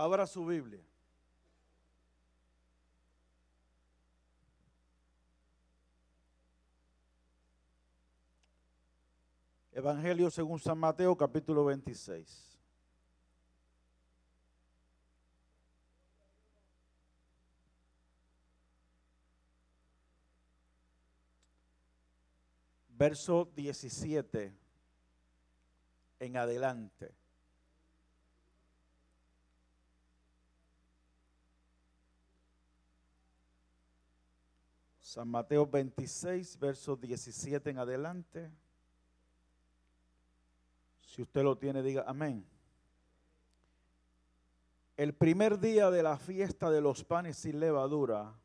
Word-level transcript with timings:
Abra 0.00 0.26
su 0.26 0.46
Biblia. 0.46 0.80
Evangelio 9.72 10.30
según 10.30 10.58
San 10.58 10.78
Mateo 10.78 11.14
capítulo 11.14 11.66
26. 11.66 12.58
Verso 22.88 23.50
17 23.54 24.56
en 26.20 26.36
adelante. 26.38 27.20
San 35.10 35.26
Mateo 35.26 35.66
26, 35.66 36.56
verso 36.60 36.94
17 36.94 37.70
en 37.70 37.78
adelante. 37.78 38.48
Si 41.00 41.20
usted 41.20 41.42
lo 41.42 41.58
tiene, 41.58 41.82
diga 41.82 42.04
amén. 42.06 42.46
El 44.96 45.12
primer 45.12 45.58
día 45.58 45.90
de 45.90 46.04
la 46.04 46.16
fiesta 46.16 46.70
de 46.70 46.80
los 46.80 47.02
panes 47.02 47.38
sin 47.38 47.58
levadura, 47.58 48.38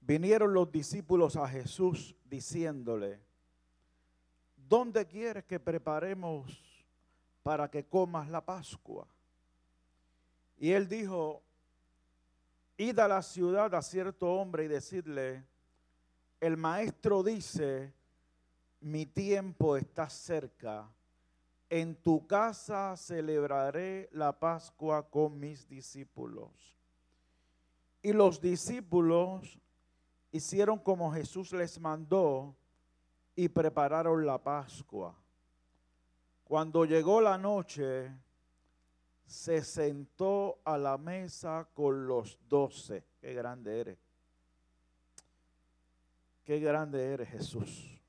vinieron 0.00 0.52
los 0.52 0.72
discípulos 0.72 1.36
a 1.36 1.46
Jesús 1.46 2.16
diciéndole, 2.24 3.20
¿dónde 4.56 5.06
quieres 5.06 5.44
que 5.44 5.60
preparemos 5.60 6.82
para 7.44 7.70
que 7.70 7.84
comas 7.84 8.28
la 8.28 8.44
Pascua? 8.44 9.06
Y 10.56 10.72
él 10.72 10.88
dijo, 10.88 11.45
id 12.76 12.98
a 12.98 13.08
la 13.08 13.22
ciudad 13.22 13.74
a 13.74 13.82
cierto 13.82 14.32
hombre 14.32 14.64
y 14.64 14.68
decirle, 14.68 15.44
el 16.40 16.56
maestro 16.56 17.22
dice, 17.22 17.92
mi 18.80 19.06
tiempo 19.06 19.76
está 19.76 20.08
cerca, 20.08 20.88
en 21.68 21.96
tu 21.96 22.26
casa 22.26 22.96
celebraré 22.96 24.08
la 24.12 24.38
Pascua 24.38 25.08
con 25.08 25.38
mis 25.38 25.68
discípulos. 25.68 26.76
Y 28.02 28.12
los 28.12 28.40
discípulos 28.40 29.58
hicieron 30.30 30.78
como 30.78 31.12
Jesús 31.12 31.52
les 31.52 31.80
mandó 31.80 32.54
y 33.34 33.48
prepararon 33.48 34.24
la 34.24 34.38
Pascua. 34.38 35.14
Cuando 36.44 36.84
llegó 36.84 37.20
la 37.20 37.36
noche, 37.36 38.12
se 39.26 39.62
sentó 39.62 40.60
a 40.64 40.78
la 40.78 40.96
mesa 40.96 41.68
con 41.74 42.06
los 42.06 42.38
doce. 42.48 43.04
Qué 43.20 43.34
grande 43.34 43.80
eres. 43.80 43.98
Qué 46.44 46.60
grande 46.60 47.12
eres 47.12 47.28
Jesús. 47.28 48.00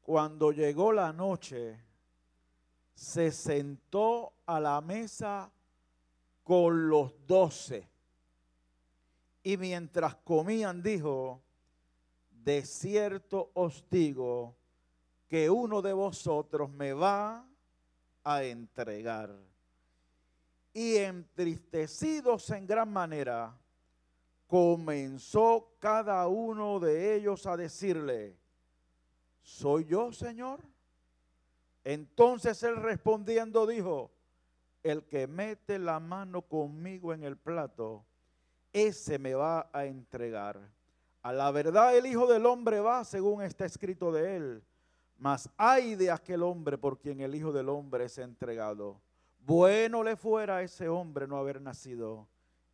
Cuando 0.00 0.52
llegó 0.52 0.92
la 0.92 1.12
noche, 1.12 1.78
se 2.94 3.32
sentó 3.32 4.34
a 4.46 4.60
la 4.60 4.80
mesa 4.80 5.50
con 6.44 6.88
los 6.88 7.26
doce. 7.26 7.88
Y 9.42 9.56
mientras 9.56 10.14
comían 10.16 10.82
dijo, 10.82 11.42
de 12.30 12.64
cierto 12.64 13.50
os 13.54 13.84
digo 13.90 14.56
que 15.26 15.50
uno 15.50 15.82
de 15.82 15.92
vosotros 15.92 16.70
me 16.70 16.92
va 16.92 17.44
a 18.24 18.42
entregar. 18.42 19.34
Y 20.72 20.96
entristecidos 20.96 22.48
en 22.50 22.66
gran 22.66 22.90
manera, 22.90 23.58
comenzó 24.46 25.76
cada 25.78 26.26
uno 26.28 26.80
de 26.80 27.14
ellos 27.14 27.46
a 27.46 27.56
decirle, 27.56 28.36
¿soy 29.42 29.84
yo, 29.84 30.12
Señor? 30.12 30.60
Entonces 31.84 32.62
él 32.62 32.76
respondiendo 32.76 33.66
dijo, 33.66 34.10
el 34.82 35.04
que 35.04 35.26
mete 35.26 35.78
la 35.78 36.00
mano 36.00 36.42
conmigo 36.42 37.12
en 37.12 37.24
el 37.24 37.36
plato, 37.36 38.04
ese 38.72 39.18
me 39.18 39.34
va 39.34 39.68
a 39.72 39.84
entregar. 39.84 40.58
A 41.22 41.32
la 41.32 41.50
verdad 41.50 41.96
el 41.96 42.06
Hijo 42.06 42.26
del 42.26 42.46
Hombre 42.46 42.80
va 42.80 43.04
según 43.04 43.42
está 43.42 43.64
escrito 43.64 44.10
de 44.10 44.36
él 44.36 44.64
mas 45.22 45.48
hay 45.56 45.94
de 45.94 46.10
aquel 46.10 46.42
hombre 46.42 46.76
por 46.76 46.98
quien 46.98 47.20
el 47.20 47.36
Hijo 47.36 47.52
del 47.52 47.68
Hombre 47.68 48.06
es 48.06 48.18
entregado. 48.18 49.00
Bueno 49.38 50.02
le 50.02 50.16
fuera 50.16 50.56
a 50.56 50.62
ese 50.64 50.88
hombre 50.88 51.28
no 51.28 51.36
haber 51.36 51.60
nacido. 51.60 52.26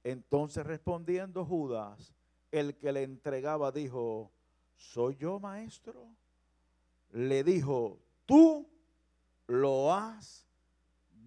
Entonces 0.02 0.64
respondiendo 0.64 1.44
Judas, 1.44 2.14
el 2.50 2.74
que 2.78 2.90
le 2.90 3.02
entregaba, 3.02 3.70
dijo, 3.70 4.32
¿soy 4.76 5.16
yo 5.16 5.38
maestro? 5.38 6.08
Le 7.10 7.44
dijo, 7.44 7.98
tú 8.24 8.66
lo 9.46 9.92
has 9.92 10.46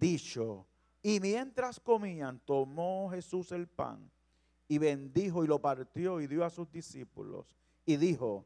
dicho. 0.00 0.66
Y 1.04 1.20
mientras 1.20 1.78
comían, 1.78 2.40
tomó 2.40 3.10
Jesús 3.10 3.52
el 3.52 3.68
pan 3.68 4.10
y 4.66 4.78
bendijo 4.78 5.44
y 5.44 5.46
lo 5.46 5.60
partió 5.60 6.20
y 6.20 6.26
dio 6.26 6.44
a 6.44 6.50
sus 6.50 6.68
discípulos. 6.72 7.56
Y 7.86 7.96
dijo, 7.96 8.44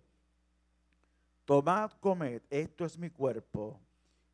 tomad, 1.47 1.93
comed, 2.01 2.43
esto 2.51 2.85
es 2.85 2.99
mi 2.99 3.09
cuerpo. 3.09 3.81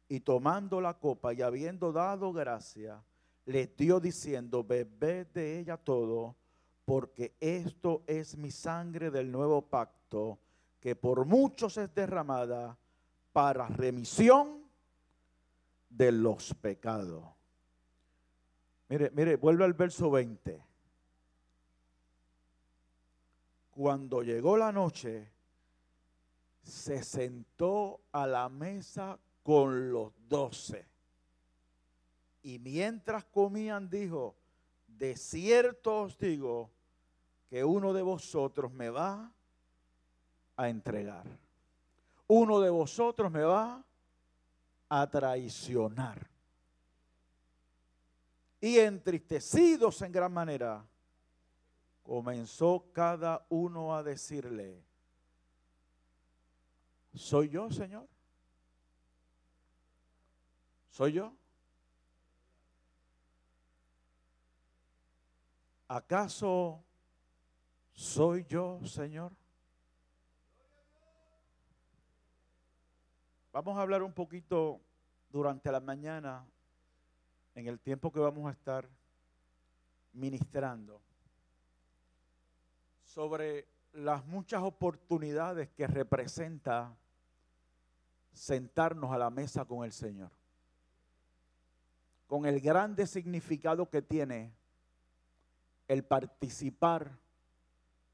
Y 0.09 0.21
tomando 0.21 0.81
la 0.81 0.95
copa 0.95 1.33
y 1.33 1.43
habiendo 1.43 1.93
dado 1.93 2.33
gracia, 2.33 3.03
les 3.45 3.77
dio 3.77 4.00
diciendo, 4.00 4.65
bebed 4.65 5.28
de 5.28 5.61
ella 5.61 5.77
todo, 5.77 6.37
porque 6.84 7.37
esto 7.39 8.03
es 8.06 8.37
mi 8.37 8.50
sangre 8.50 9.11
del 9.11 9.31
nuevo 9.31 9.62
pacto, 9.62 10.39
que 10.81 10.97
por 10.97 11.25
muchos 11.25 11.77
es 11.77 11.95
derramada 11.95 12.77
para 13.33 13.69
remisión 13.69 14.62
de 15.89 16.12
los 16.12 16.55
pecados. 16.55 17.25
Mire, 18.89 19.11
mire, 19.11 19.37
vuelve 19.37 19.65
al 19.65 19.73
verso 19.73 20.11
20. 20.11 20.62
Cuando 23.71 24.23
llegó 24.23 24.59
la 24.59 24.71
noche, 24.71 25.31
se 26.62 27.03
sentó 27.03 28.00
a 28.12 28.27
la 28.27 28.49
mesa 28.49 29.19
con 29.43 29.93
los 29.93 30.12
doce. 30.28 30.87
Y 32.43 32.59
mientras 32.59 33.25
comían 33.25 33.89
dijo, 33.89 34.37
de 34.87 35.17
cierto 35.17 36.03
os 36.03 36.19
digo 36.19 36.71
que 37.49 37.65
uno 37.65 37.93
de 37.93 38.03
vosotros 38.03 38.73
me 38.73 38.91
va 38.91 39.33
a 40.56 40.69
entregar. 40.69 41.27
Uno 42.27 42.61
de 42.61 42.71
vosotros 42.71 43.31
me 43.31 43.43
va 43.43 43.84
a 44.89 45.11
traicionar. 45.11 46.27
Y 48.61 48.79
entristecidos 48.79 50.00
en 50.03 50.12
gran 50.12 50.33
manera, 50.33 50.87
comenzó 52.03 52.87
cada 52.93 53.44
uno 53.49 53.94
a 53.94 54.03
decirle, 54.03 54.84
¿Soy 57.15 57.50
yo, 57.50 57.71
Señor? 57.71 58.09
¿Soy 60.89 61.12
yo? 61.12 61.34
¿Acaso 65.89 66.83
soy 67.93 68.45
yo, 68.45 68.81
Señor? 68.87 69.33
Vamos 73.53 73.77
a 73.77 73.83
hablar 73.83 74.03
un 74.03 74.15
poquito 74.15 74.81
durante 75.29 75.70
la 75.70 75.81
mañana, 75.81 76.47
en 77.55 77.67
el 77.67 77.79
tiempo 77.79 78.11
que 78.11 78.20
vamos 78.20 78.47
a 78.49 78.53
estar 78.53 78.88
ministrando, 80.15 81.03
sobre 83.05 83.69
las 83.93 84.25
muchas 84.25 84.62
oportunidades 84.62 85.69
que 85.70 85.87
representa 85.87 86.97
sentarnos 88.32 89.12
a 89.12 89.19
la 89.19 89.31
mesa 89.31 89.64
con 89.64 89.84
el 89.84 89.93
Señor. 89.93 90.31
Con 92.26 92.46
el 92.46 92.61
grande 92.61 93.06
significado 93.06 93.88
que 93.88 94.02
tiene 94.02 94.55
el 95.88 96.05
participar 96.05 97.19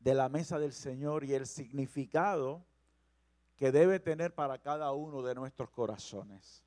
de 0.00 0.14
la 0.14 0.28
mesa 0.28 0.58
del 0.58 0.72
Señor 0.72 1.24
y 1.24 1.34
el 1.34 1.46
significado 1.46 2.64
que 3.56 3.72
debe 3.72 4.00
tener 4.00 4.34
para 4.34 4.58
cada 4.58 4.92
uno 4.92 5.22
de 5.22 5.34
nuestros 5.34 5.70
corazones. 5.70 6.64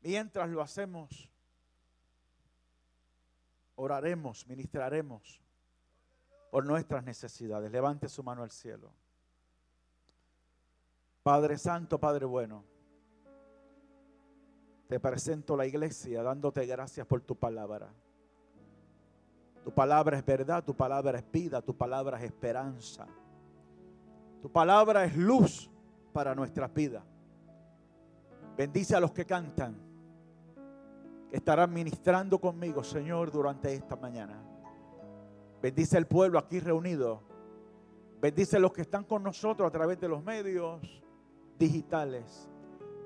Mientras 0.00 0.50
lo 0.50 0.60
hacemos, 0.60 1.30
oraremos, 3.76 4.46
ministraremos 4.46 5.40
por 6.50 6.66
nuestras 6.66 7.02
necesidades. 7.04 7.70
Levante 7.70 8.08
su 8.08 8.22
mano 8.22 8.42
al 8.42 8.50
cielo. 8.50 8.92
Padre 11.24 11.56
Santo, 11.56 11.98
Padre 11.98 12.26
bueno, 12.26 12.62
te 14.86 15.00
presento 15.00 15.56
la 15.56 15.64
iglesia 15.64 16.22
dándote 16.22 16.66
gracias 16.66 17.06
por 17.06 17.22
tu 17.22 17.34
palabra. 17.34 17.88
Tu 19.64 19.72
palabra 19.72 20.18
es 20.18 20.26
verdad, 20.26 20.62
tu 20.62 20.76
palabra 20.76 21.18
es 21.18 21.24
vida, 21.32 21.62
tu 21.62 21.74
palabra 21.74 22.18
es 22.18 22.24
esperanza. 22.24 23.06
Tu 24.42 24.52
palabra 24.52 25.06
es 25.06 25.16
luz 25.16 25.70
para 26.12 26.34
nuestras 26.34 26.74
vidas. 26.74 27.02
Bendice 28.58 28.94
a 28.94 29.00
los 29.00 29.12
que 29.12 29.24
cantan, 29.24 29.76
que 31.30 31.36
estarán 31.38 31.72
ministrando 31.72 32.38
conmigo, 32.38 32.84
Señor, 32.84 33.32
durante 33.32 33.72
esta 33.72 33.96
mañana. 33.96 34.42
Bendice 35.62 35.96
el 35.96 36.06
pueblo 36.06 36.38
aquí 36.38 36.60
reunido. 36.60 37.22
Bendice 38.20 38.58
a 38.58 38.60
los 38.60 38.74
que 38.74 38.82
están 38.82 39.04
con 39.04 39.22
nosotros 39.22 39.66
a 39.66 39.70
través 39.70 39.98
de 39.98 40.08
los 40.08 40.22
medios 40.22 41.00
digitales, 41.58 42.48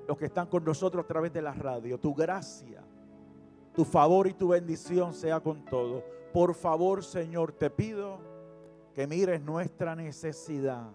los 0.07 0.17
que 0.17 0.25
están 0.25 0.47
con 0.47 0.63
nosotros 0.63 1.03
a 1.05 1.07
través 1.07 1.31
de 1.33 1.41
la 1.41 1.53
radio. 1.53 1.99
Tu 1.99 2.13
gracia, 2.13 2.83
tu 3.73 3.85
favor 3.85 4.27
y 4.27 4.33
tu 4.33 4.49
bendición 4.49 5.13
sea 5.13 5.39
con 5.39 5.65
todos. 5.65 6.03
Por 6.33 6.53
favor, 6.53 7.03
Señor, 7.03 7.51
te 7.53 7.69
pido 7.69 8.19
que 8.93 9.07
mires 9.07 9.41
nuestra 9.41 9.95
necesidad 9.95 10.89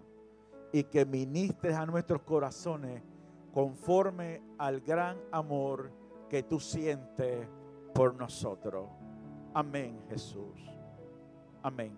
y 0.72 0.84
que 0.84 1.04
ministres 1.04 1.74
a 1.76 1.86
nuestros 1.86 2.22
corazones 2.22 3.02
conforme 3.52 4.42
al 4.58 4.80
gran 4.80 5.16
amor 5.30 5.92
que 6.28 6.42
tú 6.42 6.58
sientes 6.58 7.48
por 7.94 8.14
nosotros. 8.16 8.88
Amén, 9.54 10.02
Jesús. 10.08 10.58
Amén. 11.62 11.96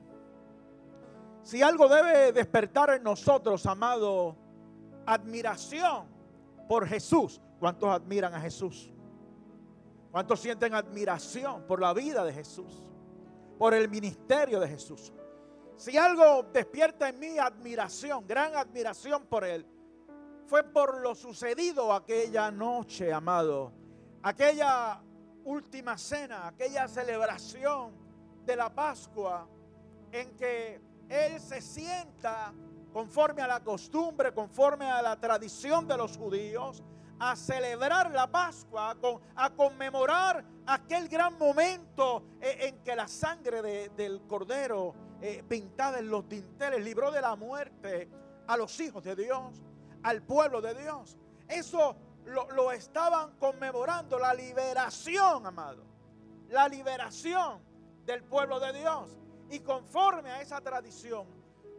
Si 1.42 1.62
algo 1.62 1.88
debe 1.88 2.32
despertar 2.32 2.90
en 2.90 3.02
nosotros, 3.02 3.64
amado, 3.66 4.36
admiración 5.06 6.06
por 6.68 6.86
Jesús. 6.86 7.40
¿Cuántos 7.58 7.88
admiran 7.88 8.34
a 8.34 8.40
Jesús? 8.40 8.92
¿Cuántos 10.10 10.40
sienten 10.40 10.74
admiración 10.74 11.66
por 11.66 11.80
la 11.80 11.94
vida 11.94 12.24
de 12.24 12.32
Jesús? 12.32 12.82
por 13.58 13.74
el 13.74 13.88
ministerio 13.88 14.60
de 14.60 14.68
Jesús. 14.68 15.12
Si 15.76 15.96
algo 15.96 16.44
despierta 16.52 17.08
en 17.08 17.18
mí 17.18 17.38
admiración, 17.38 18.26
gran 18.26 18.54
admiración 18.56 19.26
por 19.26 19.44
Él, 19.44 19.66
fue 20.46 20.62
por 20.64 21.00
lo 21.00 21.14
sucedido 21.14 21.92
aquella 21.92 22.50
noche, 22.50 23.12
amado. 23.12 23.72
Aquella 24.22 25.02
última 25.44 25.98
cena, 25.98 26.48
aquella 26.48 26.88
celebración 26.88 27.92
de 28.44 28.56
la 28.56 28.72
Pascua 28.74 29.48
en 30.12 30.36
que 30.36 30.80
Él 31.08 31.40
se 31.40 31.60
sienta 31.60 32.54
conforme 32.96 33.43
a 33.43 33.46
la 33.46 33.60
costumbre, 33.60 34.32
conforme 34.32 34.90
a 34.90 35.02
la 35.02 35.20
tradición 35.20 35.87
de 35.87 35.98
los 35.98 36.16
judíos, 36.16 36.82
a 37.19 37.37
celebrar 37.37 38.10
la 38.10 38.26
Pascua, 38.26 38.96
a 39.34 39.50
conmemorar 39.50 40.43
aquel 40.64 41.06
gran 41.06 41.37
momento 41.37 42.25
eh, 42.40 42.56
en 42.69 42.82
que 42.82 42.96
la 42.96 43.06
sangre 43.06 43.90
del 43.90 44.22
cordero 44.26 44.94
eh, 45.20 45.44
pintada 45.46 45.98
en 45.98 46.08
los 46.08 46.26
dinteles 46.26 46.82
libró 46.82 47.10
de 47.10 47.20
la 47.20 47.37
muerte 47.37 48.08
a 48.46 48.56
los 48.56 48.81
hijos 48.81 49.04
de 49.04 49.14
Dios, 49.14 49.62
al 50.02 50.22
pueblo 50.22 50.62
de 50.62 50.75
Dios. 50.75 51.19
Eso 51.49 51.96
lo, 52.25 52.50
lo 52.52 52.72
estaban 52.72 53.37
conmemorando, 53.37 54.19
la 54.19 54.32
liberación, 54.32 55.44
amado. 55.44 55.84
La 56.49 56.66
liberación 56.66 57.60
del 58.06 58.25
pueblo 58.25 58.58
de 58.58 58.72
Dios. 58.72 59.19
Y 59.50 59.60
conforme 59.60 60.31
a 60.31 60.40
esa 60.40 60.62
tradición, 60.62 61.26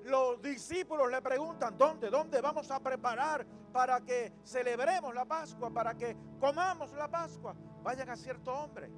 los 0.07 0.41
discípulos 0.41 1.11
le 1.11 1.21
preguntan, 1.21 1.77
¿dónde? 1.77 2.09
¿Dónde 2.09 2.41
vamos 2.41 2.71
a 2.71 2.79
preparar 2.79 3.45
para 3.71 4.01
que 4.01 4.33
celebremos 4.43 5.13
la 5.13 5.25
Pascua, 5.25 5.69
para 5.69 5.95
que 5.95 6.15
comamos 6.39 6.91
la 6.93 7.09
Pascua? 7.09 7.55
Vayan 7.83 8.09
a 8.09 8.15
cierto 8.15 8.53
hombre. 8.53 8.89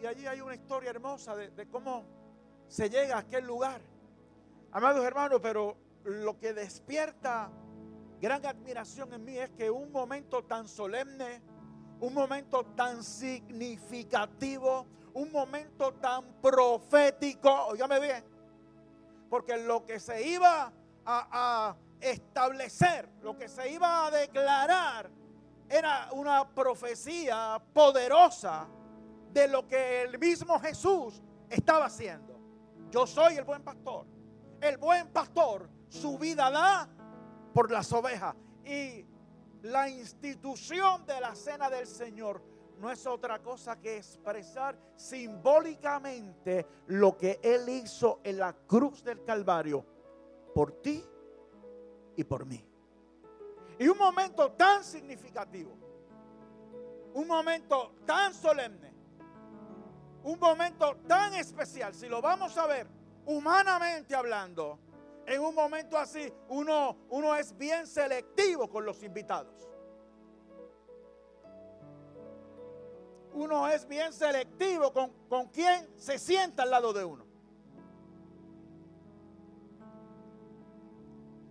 Y, 0.00 0.06
allí 0.06 0.26
hay 0.26 0.40
una 0.40 0.54
historia 0.54 0.90
hermosa 0.90 1.34
de, 1.34 1.68
cómo 1.68 2.04
se 2.68 2.88
llega 2.88 3.16
a 3.16 3.20
aquel 3.20 3.46
lugar. 3.46 3.80
Amados 4.72 5.04
hermanos, 5.04 5.40
pero 5.42 5.76
lo 6.04 6.38
que 6.38 6.52
despierta 6.52 7.50
gran 8.20 8.44
admiración 8.46 9.12
en 9.12 9.24
mí 9.24 9.36
es 9.36 9.50
que 9.50 9.70
un 9.70 9.90
momento 9.90 10.44
tan 10.44 10.68
solemne, 10.68 11.42
un 12.00 12.14
momento 12.14 12.64
tan 12.76 13.02
significativo, 13.02 14.86
un 15.14 15.32
momento 15.32 15.94
tan 15.94 16.40
profético, 16.40 17.50
óigame 17.66 18.00
bien, 18.00 18.33
porque 19.34 19.56
lo 19.56 19.84
que 19.84 19.98
se 19.98 20.28
iba 20.28 20.72
a, 21.04 21.76
establecer, 22.00 23.08
lo 23.20 23.36
que 23.36 23.48
se 23.48 23.68
iba 23.68 24.06
a 24.06 24.10
declarar, 24.12 25.10
era 25.68 26.08
una 26.12 26.48
profecía 26.48 27.60
poderosa 27.72 28.68
de 29.32 29.48
lo 29.48 29.66
que 29.66 30.02
el 30.02 30.20
mismo 30.20 30.56
Jesús 30.60 31.20
estaba 31.50 31.86
haciendo. 31.86 32.38
Yo 32.92 33.08
soy 33.08 33.34
el 33.34 33.42
buen 33.42 33.64
pastor. 33.64 34.06
El 34.60 34.76
buen 34.76 35.08
pastor 35.08 35.68
su 35.88 36.16
vida 36.16 36.48
da 36.52 36.88
por 37.52 37.72
las 37.72 37.92
ovejas. 37.92 38.36
Y 38.64 39.04
la 39.62 39.88
institución 39.88 41.04
de 41.06 41.20
la 41.20 41.34
cena 41.34 41.68
del 41.68 41.88
Señor 41.88 42.40
no 42.78 42.90
es 42.90 43.06
otra 43.06 43.40
cosa 43.40 43.80
que 43.80 43.96
expresar 43.96 44.76
simbólicamente 44.96 46.66
lo 46.88 47.16
que 47.16 47.40
Él 47.42 47.68
hizo 47.68 48.20
en 48.24 48.38
la 48.38 48.52
cruz 48.52 49.02
del 49.04 49.24
Calvario 49.24 49.84
por 50.54 50.82
ti 50.82 51.04
y 52.16 52.24
por 52.24 52.46
mí. 52.46 52.64
Y 53.78 53.88
un 53.88 53.98
momento 53.98 54.52
tan 54.52 54.84
significativo, 54.84 55.76
un 57.14 57.26
momento 57.26 57.94
tan 58.04 58.32
solemne, 58.32 58.92
un 60.22 60.38
momento 60.38 60.96
tan 61.06 61.34
especial, 61.34 61.94
si 61.94 62.08
lo 62.08 62.22
vamos 62.22 62.56
a 62.56 62.66
ver 62.66 62.86
humanamente 63.26 64.14
hablando, 64.14 64.78
en 65.26 65.40
un 65.40 65.54
momento 65.54 65.96
así 65.96 66.32
uno, 66.48 66.96
uno 67.10 67.34
es 67.34 67.56
bien 67.56 67.86
selectivo 67.86 68.68
con 68.68 68.84
los 68.84 69.02
invitados. 69.02 69.68
Uno 73.34 73.66
es 73.68 73.86
bien 73.86 74.12
selectivo 74.12 74.92
con, 74.92 75.10
con 75.28 75.50
se 75.96 76.18
sienta 76.18 76.62
al 76.62 76.70
lado 76.70 76.92
de 76.92 77.04
uno. 77.04 77.24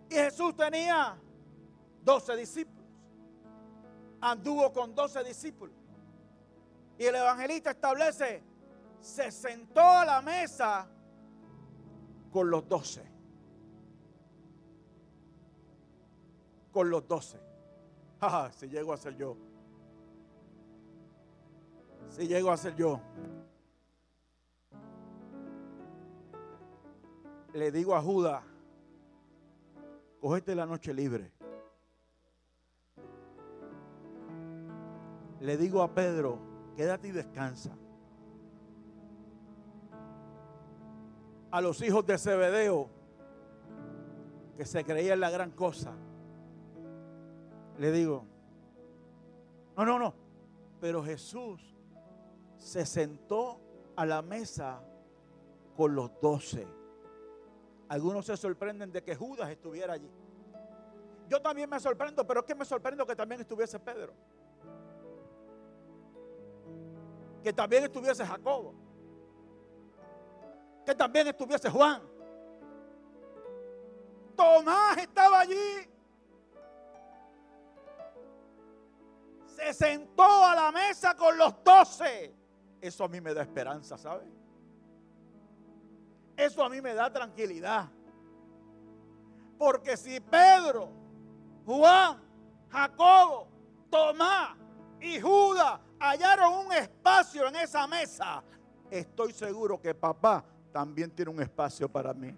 Y 0.09 0.15
Jesús 0.15 0.55
tenía 0.55 1.17
12 2.03 2.35
discípulos. 2.37 2.85
Anduvo 4.21 4.71
con 4.71 4.95
12 4.95 5.23
discípulos. 5.23 5.75
Y 6.97 7.05
el 7.05 7.15
evangelista 7.15 7.71
establece, 7.71 8.41
se 9.01 9.31
sentó 9.31 9.81
a 9.81 10.05
la 10.05 10.21
mesa 10.21 10.87
con 12.31 12.49
los 12.49 12.67
12. 12.69 13.11
Con 16.71 16.89
los 16.89 17.05
12. 17.07 17.39
si 18.57 18.69
llego 18.69 18.93
a 18.93 18.97
ser 18.97 19.17
yo 19.17 19.35
si 22.13 22.27
llego 22.27 22.51
a 22.51 22.57
ser 22.57 22.75
yo, 22.75 23.01
le 27.53 27.71
digo 27.71 27.95
a 27.95 28.01
Judas, 28.01 28.43
cogete 30.21 30.53
la 30.53 30.67
noche 30.67 30.93
libre. 30.93 31.31
Le 35.39 35.57
digo 35.57 35.81
a 35.81 35.91
Pedro, 35.91 36.37
quédate 36.75 37.07
y 37.07 37.11
descansa. 37.11 37.75
A 41.49 41.61
los 41.61 41.81
hijos 41.81 42.05
de 42.05 42.17
Zebedeo, 42.19 42.89
que 44.55 44.65
se 44.65 44.83
creían 44.83 45.19
la 45.19 45.31
gran 45.31 45.49
cosa, 45.49 45.93
le 47.79 47.91
digo, 47.91 48.23
no, 49.75 49.83
no, 49.83 49.97
no, 49.97 50.13
pero 50.79 51.03
Jesús 51.03 51.73
se 52.63 52.85
sentó 52.85 53.59
a 53.97 54.05
la 54.05 54.21
mesa 54.21 54.81
con 55.75 55.93
los 55.93 56.09
doce. 56.21 56.65
Algunos 57.89 58.25
se 58.25 58.37
sorprenden 58.37 58.89
de 58.91 59.03
que 59.03 59.15
Judas 59.15 59.49
estuviera 59.49 59.93
allí. 59.93 60.09
Yo 61.27 61.41
también 61.41 61.69
me 61.69 61.77
sorprendo, 61.79 62.25
pero 62.25 62.39
es 62.39 62.45
que 62.45 62.55
me 62.55 62.63
sorprendo 62.63 63.05
que 63.05 63.17
también 63.17 63.41
estuviese 63.41 63.79
Pedro. 63.79 64.13
Que 67.43 67.51
también 67.51 67.83
estuviese 67.83 68.25
Jacobo. 68.25 68.73
Que 70.85 70.95
también 70.95 71.27
estuviese 71.27 71.69
Juan. 71.69 72.01
Tomás 74.37 74.97
estaba 74.99 75.41
allí. 75.41 75.89
Se 79.47 79.73
sentó 79.73 80.23
a 80.23 80.55
la 80.55 80.71
mesa 80.71 81.13
con 81.13 81.37
los 81.37 81.61
doce. 81.61 82.42
Eso 82.83 83.05
a 83.05 83.07
mí 83.07 83.21
me 83.21 83.33
da 83.33 83.43
esperanza, 83.43 83.97
¿sabe? 83.97 84.25
Eso 86.35 86.61
a 86.61 86.67
mí 86.67 86.81
me 86.81 86.93
da 86.93 87.09
tranquilidad. 87.09 87.89
Porque 89.57 89.95
si 89.95 90.19
Pedro, 90.19 90.89
Juan, 91.65 92.21
Jacobo, 92.69 93.47
Tomás 93.89 94.57
y 94.99 95.17
Judas 95.21 95.79
hallaron 95.97 96.65
un 96.65 96.73
espacio 96.73 97.47
en 97.47 97.55
esa 97.55 97.87
mesa, 97.87 98.43
estoy 98.91 99.31
seguro 99.31 99.79
que 99.79 99.95
papá 99.95 100.43
también 100.73 101.09
tiene 101.09 101.31
un 101.31 101.41
espacio 101.41 101.87
para 101.87 102.13
mí. 102.13 102.35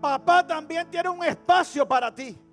Papá 0.00 0.44
también 0.44 0.90
tiene 0.90 1.08
un 1.08 1.22
espacio 1.22 1.86
para 1.86 2.12
ti. 2.12 2.47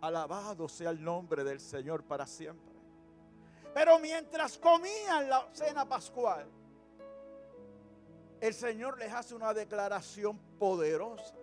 Alabado 0.00 0.68
sea 0.68 0.90
el 0.90 1.02
nombre 1.02 1.44
del 1.44 1.60
Señor 1.60 2.04
para 2.04 2.26
siempre. 2.26 2.74
Pero 3.74 3.98
mientras 3.98 4.58
comían 4.58 5.28
la 5.28 5.46
cena 5.52 5.86
pascual, 5.86 6.46
el 8.40 8.54
Señor 8.54 8.98
les 8.98 9.12
hace 9.12 9.34
una 9.34 9.52
declaración 9.52 10.38
poderosa. 10.58 11.34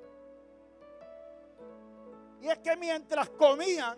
Y 2.41 2.47
es 2.47 2.57
que 2.59 2.75
mientras 2.75 3.29
comían, 3.29 3.97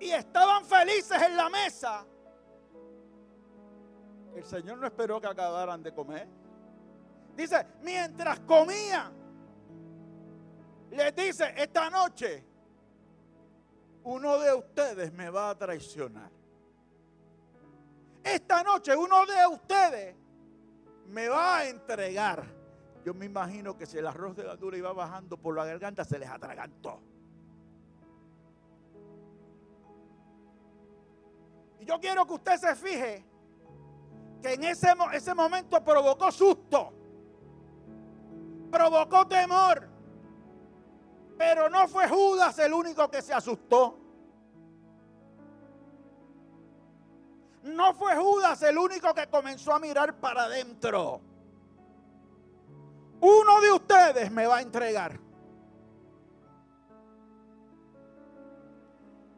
y 0.00 0.10
estaban 0.10 0.64
felices 0.64 1.20
en 1.22 1.36
la 1.36 1.48
mesa, 1.48 2.06
el 4.34 4.44
Señor 4.44 4.78
no 4.78 4.86
esperó 4.86 5.20
que 5.20 5.26
acabaran 5.26 5.82
de 5.82 5.94
comer. 5.94 6.28
Dice, 7.36 7.66
mientras 7.82 8.40
comían, 8.40 9.12
les 10.90 11.14
dice, 11.14 11.52
esta 11.56 11.90
noche 11.90 12.44
uno 14.04 14.38
de 14.38 14.54
ustedes 14.54 15.12
me 15.12 15.28
va 15.28 15.50
a 15.50 15.58
traicionar. 15.58 16.30
Esta 18.24 18.62
noche 18.62 18.96
uno 18.96 19.26
de 19.26 19.46
ustedes 19.46 20.16
me 21.08 21.28
va 21.28 21.58
a 21.58 21.68
entregar. 21.68 22.44
Yo 23.04 23.12
me 23.14 23.26
imagino 23.26 23.76
que 23.76 23.84
si 23.84 23.98
el 23.98 24.06
arroz 24.06 24.34
de 24.36 24.44
gandula 24.44 24.76
iba 24.78 24.92
bajando 24.92 25.36
por 25.36 25.54
la 25.54 25.64
garganta, 25.64 26.04
se 26.04 26.18
les 26.18 26.28
atragantó. 26.28 27.00
Y 31.80 31.84
yo 31.84 32.00
quiero 32.00 32.26
que 32.26 32.32
usted 32.32 32.56
se 32.56 32.74
fije 32.74 33.24
que 34.42 34.54
en 34.54 34.64
ese, 34.64 34.88
ese 35.12 35.34
momento 35.34 35.84
provocó 35.84 36.32
susto, 36.32 36.95
provocó 38.66 39.26
temor, 39.26 39.88
pero 41.38 41.68
no 41.68 41.88
fue 41.88 42.08
Judas 42.08 42.58
el 42.58 42.72
único 42.72 43.10
que 43.10 43.22
se 43.22 43.32
asustó. 43.32 43.98
No 47.62 47.94
fue 47.94 48.16
Judas 48.16 48.62
el 48.62 48.78
único 48.78 49.12
que 49.12 49.26
comenzó 49.26 49.74
a 49.74 49.80
mirar 49.80 50.14
para 50.20 50.44
adentro. 50.44 51.20
Uno 53.20 53.60
de 53.60 53.72
ustedes 53.72 54.30
me 54.30 54.46
va 54.46 54.58
a 54.58 54.62
entregar. 54.62 55.18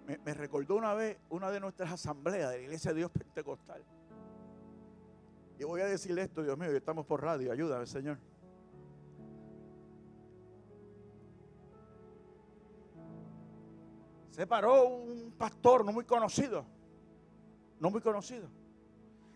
Me, 0.06 0.34
recordó 0.34 0.76
una 0.76 0.94
vez 0.94 1.18
una 1.28 1.50
de 1.50 1.60
nuestras 1.60 1.92
asambleas 1.92 2.50
de 2.50 2.56
la 2.56 2.62
Iglesia 2.62 2.92
de 2.92 2.98
Dios 2.98 3.10
Pentecostal. 3.10 3.84
Y 5.58 5.64
voy 5.64 5.82
a 5.82 5.86
decirle 5.86 6.22
esto, 6.22 6.42
Dios 6.42 6.56
mío, 6.56 6.70
estamos 6.70 7.04
por 7.04 7.22
radio, 7.22 7.52
ayúdame, 7.52 7.86
Señor. 7.86 8.18
Se 14.38 14.46
paró 14.46 14.86
un 14.86 15.32
pastor 15.32 15.84
no 15.84 15.90
muy 15.90 16.04
conocido 16.04 16.64
no 17.80 17.90
muy 17.90 18.00
conocido. 18.00 18.48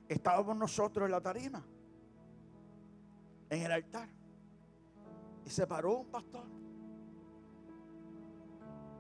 Estábamos 0.09 0.57
nosotros 0.57 1.07
en 1.07 1.13
la 1.13 1.21
tarima, 1.21 1.65
en 3.51 3.63
el 3.63 3.73
altar, 3.73 4.09
y 5.45 5.51
se 5.51 5.67
paró 5.67 5.99
un 5.99 6.07
pastor, 6.07 6.45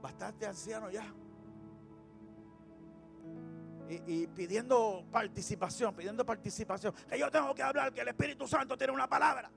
bastante 0.00 0.46
anciano 0.46 0.90
ya, 0.90 1.12
y, 3.88 4.26
pidiendo 4.28 5.04
participación, 5.10 5.94
pidiendo 5.94 6.24
participación, 6.24 6.94
que 7.08 7.18
yo 7.18 7.30
tengo 7.30 7.54
que 7.54 7.62
hablar, 7.62 7.92
que 7.92 8.00
el 8.00 8.08
Espíritu 8.08 8.48
Santo 8.48 8.76
tiene 8.76 8.92
una 8.92 9.08
palabra. 9.08 9.50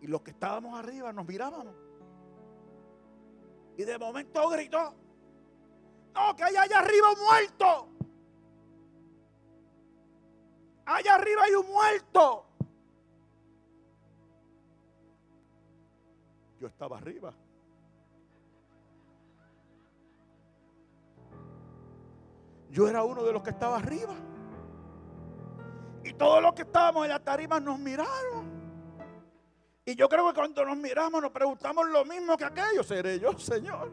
Y 0.00 0.06
los 0.06 0.22
que 0.22 0.30
estábamos 0.30 0.78
arriba 0.78 1.12
nos 1.12 1.26
mirábamos. 1.26 1.87
Y 3.78 3.84
de 3.84 3.96
momento 3.96 4.48
gritó, 4.48 4.92
no, 6.12 6.34
que 6.34 6.42
hay 6.42 6.56
allá 6.56 6.80
arriba 6.80 7.12
un 7.12 7.24
muerto. 7.24 7.88
Allá 10.84 11.14
arriba 11.14 11.44
hay 11.44 11.54
un 11.54 11.66
muerto. 11.68 12.44
Yo 16.58 16.66
estaba 16.66 16.98
arriba. 16.98 17.32
Yo 22.70 22.88
era 22.88 23.04
uno 23.04 23.22
de 23.22 23.32
los 23.32 23.44
que 23.44 23.50
estaba 23.50 23.76
arriba. 23.76 24.16
Y 26.02 26.14
todos 26.14 26.42
los 26.42 26.52
que 26.52 26.62
estábamos 26.62 27.04
en 27.04 27.10
la 27.10 27.20
tarima 27.20 27.60
nos 27.60 27.78
miraron. 27.78 28.57
Y 29.88 29.96
yo 29.96 30.06
creo 30.06 30.28
que 30.28 30.34
cuando 30.34 30.66
nos 30.66 30.76
miramos 30.76 31.22
nos 31.22 31.30
preguntamos 31.30 31.88
lo 31.88 32.04
mismo 32.04 32.36
que 32.36 32.44
aquellos. 32.44 32.86
¿Seré 32.86 33.18
yo, 33.18 33.32
Señor? 33.38 33.90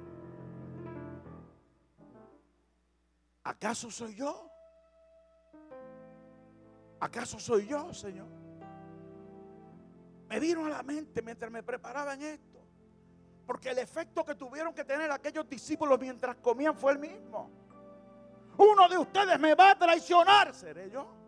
¿Acaso 3.46 3.90
soy 3.90 4.14
yo? 4.14 4.52
¿Acaso 7.00 7.40
soy 7.40 7.68
yo, 7.68 7.94
Señor? 7.94 8.28
Me 10.28 10.38
vino 10.38 10.66
a 10.66 10.70
la 10.70 10.84
mente 10.84 11.22
mientras 11.22 11.50
me 11.50 11.64
preparaba 11.64 12.16
en 12.16 12.24
esto. 12.24 12.60
Porque 13.48 13.70
el 13.70 13.78
efecto 13.78 14.25
que 14.25 14.36
tuvieron 14.36 14.74
que 14.74 14.84
tener 14.84 15.10
aquellos 15.10 15.48
discípulos 15.48 15.98
mientras 15.98 16.36
comían 16.36 16.75
fue 16.75 16.92
el 16.92 17.00
mismo. 17.00 17.50
Uno 18.58 18.90
de 18.90 18.98
ustedes 18.98 19.40
me 19.40 19.56
va 19.56 19.72
a 19.72 19.80
traicionar. 19.80 20.54
¿Seré 20.54 20.90
yo? 20.90 21.25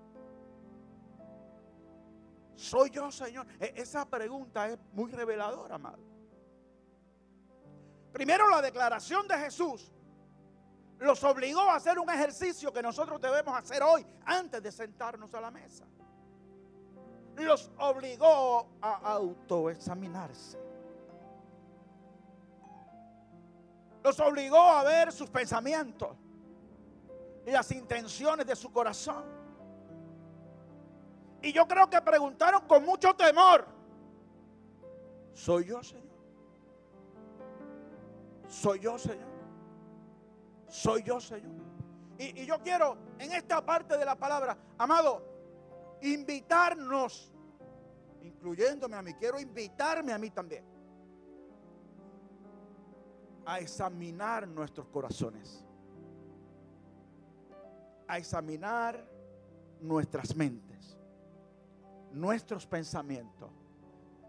¿Soy 2.58 2.90
yo, 2.90 3.12
Señor? 3.12 3.46
E, 3.60 3.74
esa 3.78 4.04
pregunta 4.10 4.68
es 4.68 4.80
muy 4.92 5.12
reveladora, 5.12 5.76
amado. 5.76 6.00
Primero 8.12 8.50
la 8.50 8.64
declaración 8.64 9.28
de 9.28 9.38
Jesús 9.38 9.92
los 10.98 11.24
obligó 11.24 11.62
a 11.62 11.76
hacer 11.76 12.00
un 12.00 12.10
ejercicio 12.10 12.74
que 12.74 12.82
nosotros 12.82 13.22
debemos 13.22 13.56
hacer 13.56 13.84
hoy 13.84 14.04
antes 14.26 14.64
de 14.64 14.72
sentarnos 14.72 15.32
a 15.36 15.40
la 15.40 15.52
mesa. 15.52 15.86
Los 17.36 17.70
obligó 17.78 18.68
a 18.82 18.96
autoexaminarse. 19.14 20.58
Los 24.04 24.20
obligó 24.20 24.60
a 24.60 24.84
ver 24.84 25.12
sus 25.12 25.30
pensamientos 25.30 26.18
y 27.46 27.52
las 27.52 27.70
intenciones 27.72 28.48
de 28.48 28.56
su 28.56 28.72
corazón. 28.72 29.37
Y 31.42 31.54
yo 31.54 31.68
creo 31.68 31.90
que 31.90 32.02
preguntaron 32.02 32.68
con 32.68 32.84
mucho 32.84 33.16
temor, 33.16 33.66
¿soy 35.34 35.66
yo, 35.66 35.84
Señor? 35.84 36.08
¿Soy 38.48 38.80
yo, 38.80 38.98
Señor? 38.98 39.38
soy 40.70 41.04
yo, 41.04 41.20
Señor. 41.20 41.52
Y, 42.18 42.46
yo 42.46 42.60
quiero 42.62 42.98
en 43.20 43.32
esta 43.32 43.64
parte 43.66 43.98
de 43.98 44.06
la 44.06 44.16
palabra, 44.16 44.58
amado, 44.78 45.24
invitarnos, 46.02 47.32
incluyéndome 48.22 48.96
a 48.96 49.02
mí, 49.02 49.14
quiero 49.14 49.40
invitarme 49.40 50.14
a 50.14 50.18
mí 50.18 50.30
también, 50.32 50.66
a 53.46 53.60
examinar 53.60 54.48
nuestros 54.48 54.88
corazones, 54.88 55.64
a 58.08 58.18
examinar 58.18 59.08
nuestras 59.80 60.36
mentes, 60.36 60.97
nuestros 62.20 62.66
pensamientos, 62.66 63.50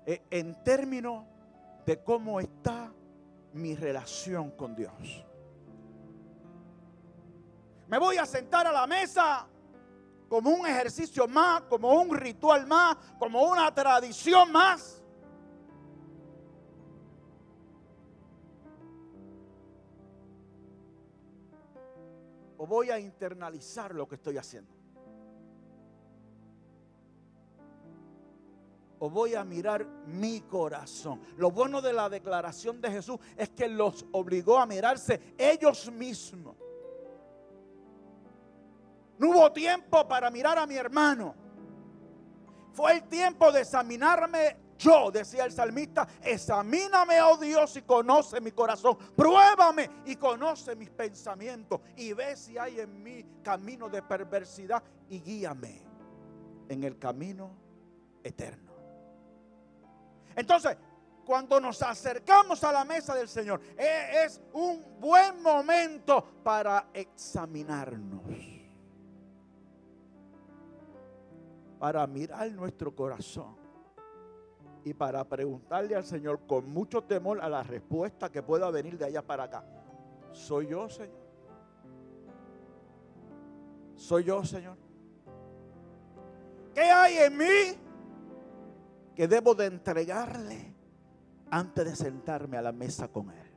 eh, 0.07 0.23
en 0.31 0.63
términos 0.63 1.25
de 1.85 2.03
cómo 2.03 2.41
está 2.41 2.93
mi 3.53 3.75
relación 3.75 4.51
con 4.53 4.75
Dios. 4.75 5.25
Me 7.89 7.99
voy 7.99 8.19
a 8.19 8.27
sentar 8.27 8.67
a 8.67 8.73
la 8.73 8.87
mesa 8.87 9.47
como 10.29 10.51
un 10.51 10.67
ejercicio 10.67 11.27
más, 11.27 11.63
como 11.63 11.93
un 12.01 12.15
ritual 12.15 12.67
más, 12.67 12.97
como 13.19 13.43
una 13.43 13.75
tradición 13.75 14.53
más. 14.53 15.03
O 22.59 22.67
voy 22.67 22.91
a 22.91 22.99
internalizar 22.99 23.95
lo 23.95 24.07
que 24.07 24.17
estoy 24.17 24.37
haciendo. 24.37 24.78
Voy 29.11 29.35
a 29.35 29.45
mirar 29.45 29.87
mi 30.07 30.41
corazón. 30.43 31.21
Lo 31.37 31.51
bueno 31.51 31.81
de 31.81 31.93
la 31.93 32.09
declaración 32.09 32.81
de 32.81 32.91
Jesús 32.91 33.19
es 33.37 33.51
que 33.51 33.69
los 33.69 34.07
obligó 34.13 34.59
a 34.59 34.67
mirarse 34.67 35.35
ellos 35.37 35.91
mismos. 35.91 36.57
No 39.19 39.31
hubo 39.31 39.53
tiempo 39.53 40.07
para 40.07 40.31
mirar 40.31 40.59
a 40.59 40.67
mi 40.67 40.77
hermano. 40.77 41.35
Fue 42.73 42.93
el 42.93 43.03
tiempo 43.09 43.51
de 43.51 43.63
examinarme 43.63 44.69
yo, 44.79 45.11
decía 45.11 45.45
el 45.45 45.51
salmista, 45.51 46.07
examíname, 46.23 47.21
oh 47.21 47.37
Dios, 47.37 47.77
y 47.77 47.83
conoce 47.83 48.41
mi 48.41 48.53
corazón. 48.53 48.97
Pruébame 49.17 49.91
y 50.07 50.15
conoce 50.15 50.77
mis 50.77 50.91
pensamientos. 50.91 51.81
Y 51.97 52.13
ve 52.13 52.37
si 52.37 52.57
hay 52.57 52.79
en 52.79 53.03
mí 53.03 53.25
camino 53.43 53.89
de 53.89 54.03
perversidad 54.03 54.83
y 55.09 55.21
guíame 55.21 55.83
en 56.69 56.85
el 56.85 56.97
camino 56.97 57.51
eterno. 58.23 58.68
Entonces, 60.37 60.77
cuando 61.29 61.61
nos 61.61 61.83
acercamos 61.83 62.65
a 62.65 62.73
la 62.73 62.85
mesa 62.85 63.15
del 63.15 63.29
Señor, 63.29 63.61
e, 63.77 64.25
es 64.25 64.41
un 64.55 64.99
buen 64.99 65.43
momento 65.43 66.25
para 66.43 66.89
examinarnos. 66.95 68.23
Para 71.79 72.07
mirar 72.07 72.51
nuestro 72.53 72.95
corazón 72.97 73.57
y 74.85 74.95
para 74.95 75.23
preguntarle 75.25 75.95
al 75.95 76.05
Señor 76.05 76.41
con 76.47 76.69
mucho 76.71 77.05
temor 77.05 77.41
a 77.43 77.49
la 77.51 77.63
respuesta 77.63 78.31
que 78.31 78.43
pueda 78.43 78.71
venir 78.71 78.97
de 78.97 79.05
allá 79.05 79.21
para 79.21 79.45
acá. 79.45 79.65
¿Soy 80.33 80.69
yo, 80.69 80.89
Señor? 80.89 81.29
¿Soy 83.95 84.25
yo, 84.25 84.45
Señor? 84.45 84.79
¿Qué 86.73 86.83
hay 86.83 87.19
en 87.19 87.37
mí 87.37 87.88
que 89.19 89.27
debo 89.27 89.53
de 89.53 89.67
entregarle 89.67 90.73
antes 91.51 91.85
de 91.85 91.97
sentarme 91.97 92.57
a 92.57 92.63
la 92.63 92.71
mesa 92.71 93.09
con 93.09 93.29
Él? 93.31 93.51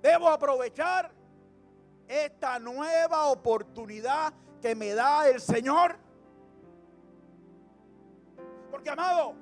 Debo 0.00 0.28
aprovechar 0.28 1.10
esta 2.06 2.60
nueva 2.60 3.26
oportunidad 3.32 4.32
que 4.60 4.76
me 4.76 4.94
da 4.94 5.28
el 5.28 5.40
Señor 5.40 5.96
porque, 8.70 8.90
amado, 8.90 9.34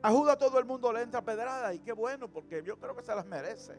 a 0.00 0.10
Judas 0.10 0.38
todo 0.38 0.58
el 0.58 0.64
mundo 0.64 0.90
le 0.94 1.02
entra 1.02 1.20
pedrada 1.20 1.74
y 1.74 1.80
qué 1.80 1.92
bueno, 1.92 2.26
porque 2.26 2.62
yo 2.64 2.78
creo 2.78 2.96
que 2.96 3.02
se 3.02 3.14
las 3.14 3.26
merece. 3.26 3.78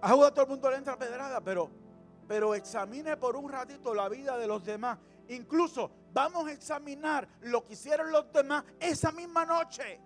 A 0.00 0.10
todo 0.14 0.42
el 0.42 0.48
mundo 0.48 0.70
le 0.70 0.76
entra 0.76 0.96
pedrada, 0.96 1.40
pero, 1.40 1.79
pero 2.30 2.54
examine 2.54 3.16
por 3.16 3.34
un 3.34 3.48
ratito 3.48 3.92
la 3.92 4.08
vida 4.08 4.38
de 4.38 4.46
los 4.46 4.64
demás. 4.64 4.96
Incluso 5.30 5.90
vamos 6.12 6.46
a 6.46 6.52
examinar 6.52 7.26
lo 7.40 7.64
que 7.64 7.72
hicieron 7.72 8.12
los 8.12 8.32
demás 8.32 8.62
esa 8.78 9.10
misma 9.10 9.44
noche. 9.44 10.00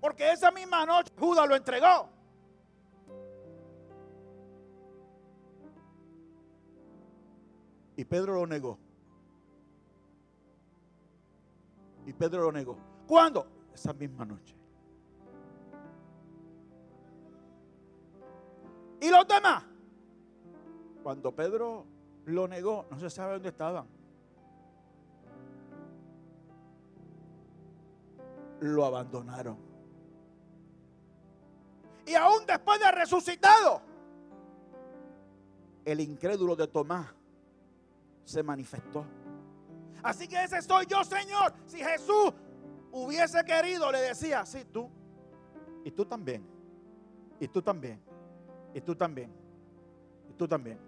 Porque 0.00 0.32
esa 0.32 0.50
misma 0.50 0.84
noche 0.84 1.12
Judas 1.16 1.48
lo 1.48 1.54
entregó. 1.54 2.08
Y 7.94 8.04
Pedro 8.04 8.34
lo 8.34 8.46
negó. 8.48 8.76
Y 12.06 12.12
Pedro 12.12 12.42
lo 12.42 12.50
negó. 12.50 12.76
¿Cuándo? 13.06 13.46
Esa 13.72 13.92
misma 13.92 14.24
noche. 14.24 14.63
¿Y 19.04 19.10
los 19.10 19.28
demás? 19.28 19.62
Cuando 21.02 21.30
Pedro 21.30 21.84
lo 22.24 22.48
negó, 22.48 22.86
no 22.90 22.98
se 22.98 23.10
sabe 23.10 23.34
dónde 23.34 23.50
estaban. 23.50 23.86
Lo 28.60 28.82
abandonaron. 28.86 29.58
Y 32.06 32.14
aún 32.14 32.46
después 32.46 32.80
de 32.80 32.90
resucitado, 32.92 33.82
el 35.84 36.00
incrédulo 36.00 36.56
de 36.56 36.66
Tomás 36.66 37.08
se 38.24 38.42
manifestó. 38.42 39.04
Así 40.02 40.26
que 40.26 40.42
ese 40.42 40.62
soy 40.62 40.86
yo, 40.86 41.04
Señor. 41.04 41.52
Si 41.66 41.76
Jesús 41.76 42.32
hubiese 42.90 43.44
querido, 43.44 43.92
le 43.92 44.00
decía, 44.00 44.46
sí, 44.46 44.64
tú. 44.72 44.88
Y 45.84 45.90
tú 45.90 46.06
también. 46.06 46.42
Y 47.38 47.48
tú 47.48 47.60
también. 47.60 48.13
Y 48.74 48.80
tú 48.80 48.96
también. 48.96 49.30
Y 50.28 50.32
tú 50.32 50.48
también. 50.48 50.78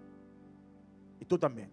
Y 1.21 1.25
tú 1.25 1.39
también. 1.39 1.71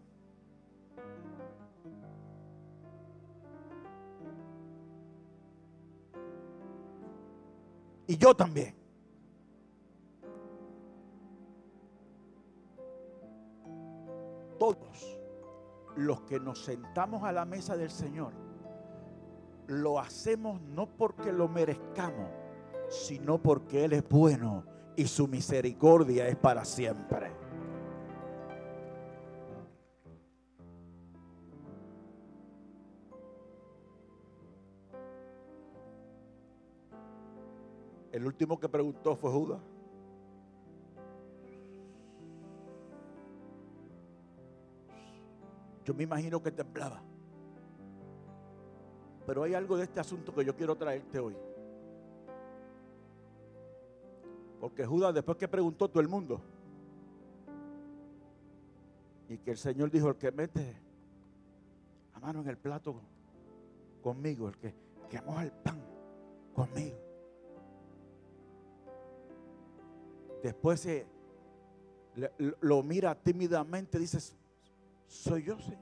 Y 8.07 8.17
yo 8.17 8.35
también. 8.35 8.77
Todos 14.59 15.19
los 15.97 16.21
que 16.23 16.39
nos 16.39 16.65
sentamos 16.65 17.25
a 17.25 17.33
la 17.33 17.45
mesa 17.45 17.77
del 17.77 17.91
Señor, 17.91 18.33
lo 19.67 19.99
hacemos 19.99 20.61
no 20.61 20.87
porque 20.87 21.33
lo 21.33 21.49
merezcamos, 21.49 22.31
sino 22.89 23.43
porque 23.43 23.85
Él 23.85 23.95
es 23.95 24.09
bueno 24.09 24.74
y 24.97 25.07
su 25.07 25.27
misericordia 25.27 26.29
es 26.29 26.37
para 26.37 26.65
siempre. 26.65 27.33
El 38.13 38.25
último 38.27 38.61
que 38.61 38.69
preguntó 38.69 39.17
fue 39.17 39.31
Judas. 39.33 39.61
Yo 45.85 45.93
me 45.93 46.05
imagino 46.05 46.41
que 46.41 46.53
temblaba. 46.53 47.03
Pero 49.27 49.43
hay 49.43 49.55
algo 49.55 49.77
de 49.77 49.85
este 49.85 49.99
asunto 49.99 50.33
que 50.33 50.45
yo 50.45 50.55
quiero 50.55 50.77
traerte 50.77 51.19
hoy. 51.19 51.35
Porque 54.65 54.87
Judas, 54.87 55.13
después 55.13 55.37
que 55.37 55.47
preguntó 55.47 55.91
todo 55.91 56.01
el 56.01 56.09
mundo, 56.09 56.41
y 59.29 59.37
que 59.37 59.51
el 59.51 59.59
Señor 59.59 59.91
dijo: 59.91 60.09
El 60.09 60.17
que 60.17 60.33
mete 60.33 60.81
la 62.15 62.21
mano 62.21 62.41
en 62.41 62.49
el 62.49 62.57
plato 62.57 62.95
conmigo, 64.03 64.49
el 64.49 64.57
que, 64.57 64.75
que 65.11 65.19
el 65.19 65.53
pan 65.53 65.79
conmigo. 66.55 66.97
Después 70.43 70.81
se, 70.81 71.07
lo 72.63 72.83
mira 72.83 73.15
tímidamente, 73.15 73.99
dice: 73.99 74.19
soy 75.07 75.43
yo, 75.43 75.59
Señor. 75.59 75.79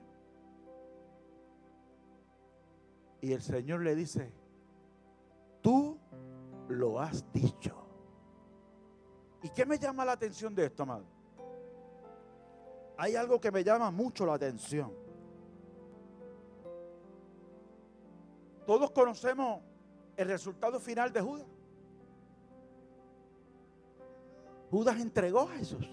Y 3.20 3.32
el 3.32 3.42
Señor 3.42 3.82
le 3.82 3.94
dice, 3.94 4.32
tú 5.60 5.96
lo 6.68 6.98
has 6.98 7.32
dicho. 7.32 7.81
¿Y 9.42 9.50
qué 9.50 9.66
me 9.66 9.78
llama 9.78 10.04
la 10.04 10.12
atención 10.12 10.54
de 10.54 10.66
esto, 10.66 10.84
amado? 10.84 11.04
Hay 12.96 13.16
algo 13.16 13.40
que 13.40 13.50
me 13.50 13.64
llama 13.64 13.90
mucho 13.90 14.24
la 14.24 14.34
atención. 14.34 14.92
Todos 18.66 18.90
conocemos 18.92 19.60
el 20.16 20.28
resultado 20.28 20.78
final 20.78 21.12
de 21.12 21.20
Judas. 21.20 21.46
Judas 24.70 25.00
entregó 25.00 25.40
a 25.40 25.48
Jesús. 25.48 25.86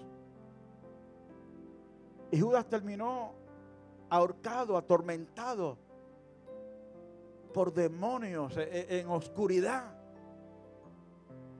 Y 2.30 2.40
Judas 2.40 2.66
terminó 2.68 3.34
ahorcado, 4.08 4.76
atormentado 4.76 5.76
por 7.52 7.72
demonios 7.72 8.56
e, 8.56 8.62
e, 8.62 9.00
en, 9.00 9.08
oscuridad. 9.08 9.99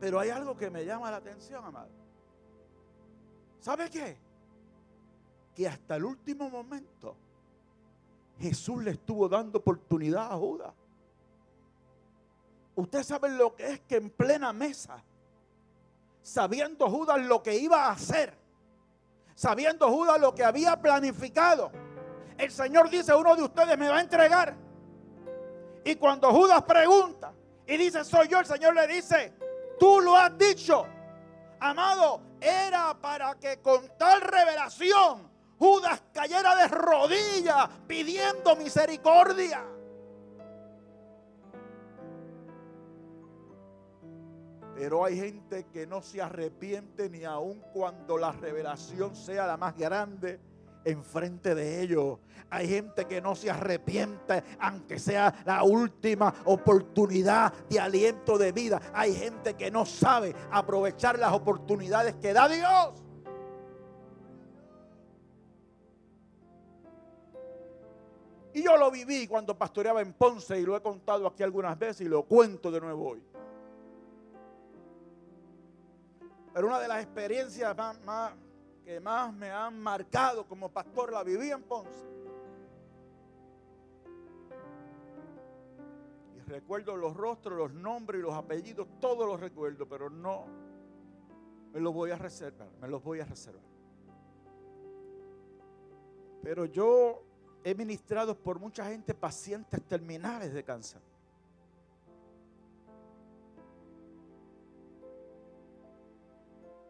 Pero 0.01 0.19
hay 0.19 0.31
algo 0.31 0.57
que 0.57 0.71
me 0.71 0.85
llama 0.85 1.11
la 1.11 1.19
atención, 1.19 1.63
amado. 1.63 1.91
¿Sabe 3.61 3.91
qué? 3.91 4.17
Que 5.55 5.69
hasta 5.69 5.97
el 5.97 6.05
último 6.07 6.49
momento 6.49 7.15
Jesús 8.39 8.83
le 8.83 8.93
estuvo 8.93 9.29
dando 9.29 9.59
oportunidad 9.59 10.33
a 10.33 10.37
Judas. 10.37 10.73
Usted 12.75 13.03
sabe 13.03 13.29
lo 13.29 13.55
que 13.55 13.73
es 13.73 13.81
que 13.81 13.97
en 13.97 14.09
plena 14.09 14.55
mesa, 14.55 15.05
sabiendo 16.23 16.89
Judas 16.89 17.21
lo 17.21 17.43
que 17.43 17.57
iba 17.57 17.85
a 17.85 17.93
hacer, 17.93 18.33
sabiendo 19.35 19.91
Judas 19.91 20.19
lo 20.19 20.35
que 20.35 20.45
había 20.45 20.81
planificado. 20.81 21.71
El 22.39 22.51
Señor 22.51 22.89
dice, 22.89 23.15
uno 23.15 23.37
de 23.37 23.43
ustedes 23.43 23.77
me 23.77 23.91
va 23.91 23.99
a 23.99 24.01
entregar. 24.01 24.57
Y 25.85 25.97
cuando 25.97 26.31
Judas 26.33 26.63
pregunta 26.63 27.35
y 27.67 27.77
dice, 27.77 28.03
soy 28.03 28.29
yo, 28.29 28.39
el 28.39 28.47
Señor 28.47 28.75
le 28.75 28.87
dice, 28.87 29.35
tú 29.81 30.01
lo 30.01 30.15
has 30.15 30.37
dicho. 30.39 30.87
Amado, 31.59 32.21
era 32.41 32.95
para 33.01 33.35
que 33.35 33.61
con 33.61 33.89
tal 33.99 34.21
revelación 34.21 35.29
Judas 35.59 36.03
cayera 36.13 36.55
de 36.55 36.69
rodillas 36.69 37.69
pidiendo 37.87 38.55
misericordia. 38.57 39.65
Pero 44.75 45.05
hay 45.05 45.19
gente 45.19 45.67
que 45.67 45.87
no 45.87 46.01
se 46.01 46.23
arrepiente 46.23 47.11
ni 47.11 47.25
aun 47.25 47.61
cuando 47.75 48.17
la 48.17 48.33
revelación 48.33 49.15
sea 49.15 49.47
la 49.47 49.59
más 49.59 49.77
grande 49.77 50.41
enfrente 50.85 51.55
de 51.55 51.83
ellos. 51.83 52.19
Hay 52.51 52.69
gente 52.69 53.07
que 53.07 53.21
no 53.21 53.35
se 53.35 53.51
arrepiente, 53.51 54.43
aunque 54.59 54.99
sea 54.99 55.43
la 55.45 55.63
última 55.63 56.35
oportunidad 56.47 57.53
de 57.69 57.79
aliento 57.79 58.37
de 58.39 58.53
vida. 58.53 58.81
Hay 58.93 59.15
gente 59.15 59.55
que 59.55 59.71
no 59.71 59.87
sabe 59.87 60.35
aprovechar 60.51 61.19
las 61.19 61.33
oportunidades 61.33 62.17
que 62.17 62.33
da 62.33 62.49
Dios. 62.49 63.05
Y 68.53 68.65
yo 68.65 68.77
lo 68.77 68.91
viví 68.91 69.29
cuando 69.29 69.57
pastoreaba 69.57 70.03
en 70.03 70.13
Ponce 70.13 70.59
y 70.59 70.63
lo 70.67 70.77
he 70.77 70.83
contado 70.83 71.27
aquí 71.27 71.43
algunas 71.43 71.79
veces 71.79 72.07
y 72.07 72.09
lo 72.09 72.25
cuento 72.25 72.71
de 72.71 72.81
nuevo 72.81 73.11
hoy. 73.11 73.23
Pero 76.53 76.67
una 76.67 76.81
de 76.81 76.89
las 76.89 77.03
experiencias 77.03 77.77
más, 78.05 78.33
que 78.91 78.99
más 78.99 79.33
me 79.33 79.49
han 79.49 79.79
marcado 79.79 80.45
como 80.49 80.69
pastor 80.69 81.13
la 81.13 81.23
viví 81.23 81.49
en 81.49 81.63
Ponce. 81.63 82.09
Y 86.35 86.41
recuerdo 86.41 86.97
los 86.97 87.17
rostros, 87.17 87.57
los 87.57 87.73
nombres 87.73 88.19
y 88.19 88.23
los 88.25 88.35
apellidos, 88.35 88.89
todos 88.99 89.29
los 89.29 89.39
recuerdo, 89.39 89.89
pero 89.89 90.11
no 90.11 90.45
me 91.73 91.79
los 91.79 91.95
voy 91.95 92.11
a 92.11 92.17
reservar, 92.17 92.69
me 92.81 92.89
los 92.89 93.01
voy 93.01 93.21
a 93.21 93.25
reservar. 93.25 93.63
Pero 96.43 96.65
yo 96.65 97.23
he 97.63 97.77
ministrado 97.77 98.37
por 98.37 98.59
mucha 98.59 98.87
gente 98.87 99.15
pacientes 99.15 99.81
terminales 99.85 100.53
de 100.53 100.65
cáncer. 100.65 101.01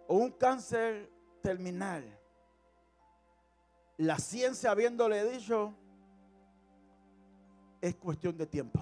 O 0.09 0.15
un 0.15 0.31
cáncer 0.31 1.20
terminal. 1.41 2.05
La 3.97 4.19
ciencia 4.19 4.71
habiéndole 4.71 5.25
dicho, 5.31 5.75
es 7.81 7.97
cuestión 7.97 8.37
de 8.37 8.47
tiempo. 8.47 8.81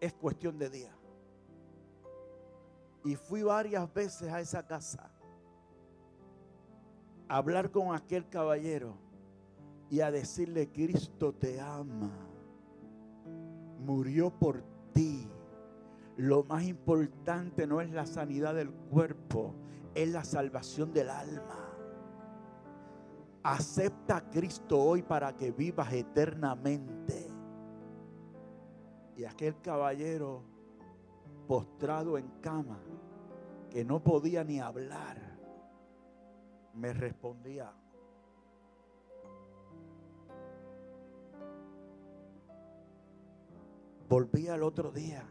Es 0.00 0.12
cuestión 0.12 0.58
de 0.58 0.70
día. 0.70 0.92
Y 3.04 3.14
fui 3.16 3.42
varias 3.42 3.92
veces 3.92 4.32
a 4.32 4.40
esa 4.40 4.66
casa 4.66 5.10
a 7.28 7.36
hablar 7.36 7.70
con 7.70 7.94
aquel 7.94 8.28
caballero 8.28 8.96
y 9.90 10.00
a 10.00 10.10
decirle, 10.10 10.70
Cristo 10.70 11.32
te 11.32 11.60
ama, 11.60 12.12
murió 13.78 14.30
por 14.30 14.64
ti. 14.92 15.28
Lo 16.16 16.44
más 16.44 16.64
importante 16.64 17.66
no 17.66 17.80
es 17.80 17.90
la 17.90 18.06
sanidad 18.06 18.54
del 18.54 18.70
cuerpo, 18.70 19.54
es 19.96 20.10
la 20.10 20.24
salvación 20.24 20.92
del 20.92 21.08
alma. 21.08 21.72
Acepta 23.42 24.18
a 24.18 24.30
Cristo 24.30 24.78
hoy 24.78 25.02
para 25.02 25.34
que 25.34 25.50
vivas 25.52 25.90
eternamente. 25.92 27.26
Y 29.16 29.24
aquel 29.24 29.58
caballero 29.62 30.42
postrado 31.48 32.18
en 32.18 32.28
cama, 32.42 32.78
que 33.70 33.86
no 33.86 34.04
podía 34.04 34.44
ni 34.44 34.60
hablar, 34.60 35.16
me 36.74 36.92
respondía, 36.92 37.72
Volví 44.08 44.46
al 44.46 44.62
otro 44.62 44.92
día. 44.92 45.26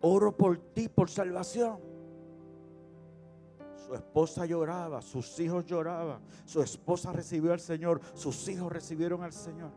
Oro 0.00 0.34
por 0.34 0.56
ti, 0.72 0.88
por 0.88 1.10
salvación. 1.10 1.89
Su 3.86 3.94
esposa 3.94 4.44
lloraba, 4.46 5.00
sus 5.00 5.38
hijos 5.40 5.64
lloraban, 5.64 6.20
su 6.44 6.62
esposa 6.62 7.12
recibió 7.12 7.52
al 7.52 7.60
Señor, 7.60 8.00
sus 8.14 8.46
hijos 8.48 8.70
recibieron 8.70 9.22
al 9.22 9.32
Señor. 9.32 9.70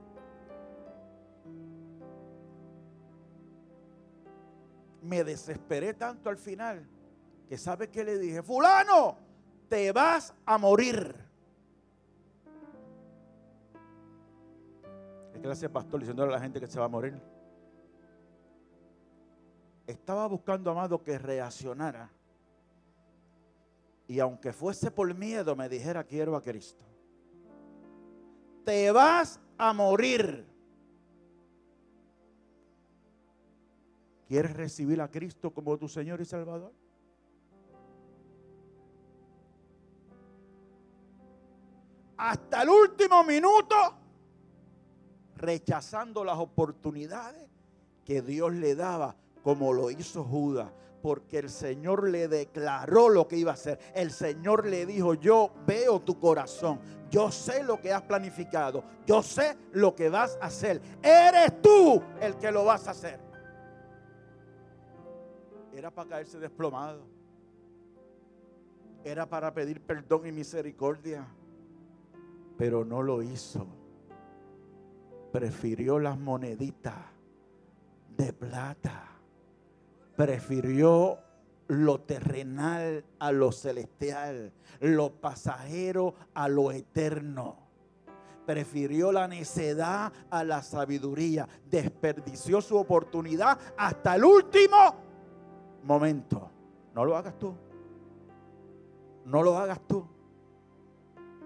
Me 5.01 5.23
desesperé 5.23 5.93
tanto 5.93 6.29
al 6.29 6.37
final 6.37 6.87
que 7.47 7.57
sabe 7.57 7.89
que 7.89 8.03
le 8.03 8.17
dije, 8.17 8.43
fulano, 8.43 9.17
te 9.69 9.91
vas 9.91 10.33
a 10.45 10.57
morir. 10.57 11.15
¿Qué 15.33 15.39
clase 15.39 15.61
de 15.63 15.69
pastor 15.69 15.99
diciendo 15.99 16.23
a 16.23 16.27
la 16.27 16.39
gente 16.39 16.59
que 16.59 16.67
se 16.67 16.79
va 16.79 16.85
a 16.85 16.89
morir? 16.89 17.19
estaba 19.87 20.27
buscando, 20.27 20.71
amado, 20.71 21.01
que 21.03 21.17
reaccionara. 21.17 22.09
Y 24.07 24.19
aunque 24.19 24.51
fuese 24.53 24.91
por 24.91 25.13
miedo, 25.13 25.55
me 25.55 25.69
dijera, 25.69 26.03
quiero 26.03 26.35
a 26.35 26.41
Cristo. 26.41 26.83
Te 28.65 28.91
vas 28.91 29.39
a 29.57 29.73
morir. 29.73 30.45
¿Quieres 34.27 34.53
recibir 34.55 35.01
a 35.01 35.09
Cristo 35.09 35.51
como 35.51 35.77
tu 35.77 35.87
Señor 35.87 36.19
y 36.21 36.25
Salvador? 36.25 36.73
Hasta 42.17 42.61
el 42.61 42.69
último 42.69 43.23
minuto, 43.23 43.75
rechazando 45.35 46.23
las 46.23 46.37
oportunidades 46.37 47.49
que 48.05 48.21
Dios 48.21 48.53
le 48.53 48.75
daba 48.75 49.15
como 49.43 49.73
lo 49.73 49.91
hizo 49.91 50.23
Judas, 50.23 50.71
porque 51.03 51.39
el 51.39 51.49
Señor 51.49 52.07
le 52.07 52.29
declaró 52.29 53.09
lo 53.09 53.27
que 53.27 53.35
iba 53.35 53.51
a 53.51 53.55
hacer. 53.55 53.77
El 53.93 54.09
Señor 54.09 54.65
le 54.65 54.85
dijo, 54.85 55.15
yo 55.15 55.51
veo 55.67 55.99
tu 55.99 56.17
corazón, 56.17 56.79
yo 57.11 57.29
sé 57.29 57.61
lo 57.61 57.81
que 57.81 57.91
has 57.91 58.03
planificado, 58.03 58.85
yo 59.05 59.21
sé 59.21 59.57
lo 59.73 59.93
que 59.93 60.07
vas 60.07 60.37
a 60.39 60.45
hacer. 60.45 60.81
Eres 61.03 61.61
tú 61.61 62.01
el 62.21 62.37
que 62.37 62.49
lo 62.53 62.63
vas 62.63 62.87
a 62.87 62.91
hacer. 62.91 63.19
Era 65.73 65.91
para 65.91 66.07
caerse 66.07 66.39
desplomado. 66.39 67.03
Era 69.03 69.27
para 69.27 69.53
pedir 69.53 69.81
perdón 69.81 70.25
y 70.25 70.31
misericordia. 70.31 71.27
Pero 72.57 72.85
no 72.85 73.01
lo 73.01 73.21
hizo. 73.21 73.67
Prefirió 75.33 75.99
las 75.99 76.17
moneditas 76.17 76.95
de 78.15 78.31
plata 78.31 79.12
prefirió 80.15 81.19
lo 81.67 82.01
terrenal 82.01 83.05
a 83.19 83.31
lo 83.31 83.51
celestial, 83.51 84.51
lo 84.79 85.11
pasajero 85.13 86.13
a 86.33 86.47
lo 86.47 86.71
eterno. 86.71 87.57
Prefirió 88.45 89.11
la 89.13 89.27
necedad 89.27 90.11
a 90.29 90.43
la 90.43 90.61
sabiduría. 90.61 91.47
Desperdició 91.69 92.61
su 92.61 92.77
oportunidad 92.77 93.57
hasta 93.77 94.15
el 94.15 94.25
último 94.25 94.95
momento. 95.83 96.49
No 96.93 97.05
lo 97.05 97.15
hagas 97.15 97.39
tú. 97.39 97.55
No 99.25 99.41
lo 99.41 99.57
hagas 99.57 99.79
tú. 99.87 100.05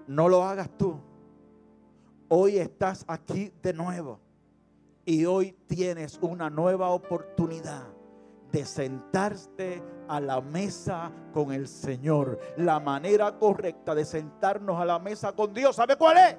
No 0.08 0.28
lo 0.28 0.44
hagas 0.44 0.76
tú. 0.76 1.00
Hoy 2.30 2.58
estás 2.58 3.06
aquí 3.08 3.54
de 3.62 3.74
nuevo. 3.74 4.20
Y 5.06 5.26
hoy 5.26 5.56
tienes 5.68 6.18
una 6.20 6.50
nueva 6.50 6.90
oportunidad 6.90 7.97
de 8.52 8.66
sentarte 8.66 9.84
a 10.08 10.20
la 10.20 10.42
mesa 10.42 11.12
con 11.34 11.52
el 11.52 11.68
Señor. 11.68 12.40
La 12.58 12.80
manera 12.80 13.38
correcta 13.38 13.94
de 13.94 14.06
sentarnos 14.06 14.80
a 14.80 14.86
la 14.86 15.00
mesa 15.00 15.34
con 15.34 15.54
Dios, 15.54 15.76
¿sabe 15.76 15.96
cuál 15.98 16.18
es? 16.18 16.38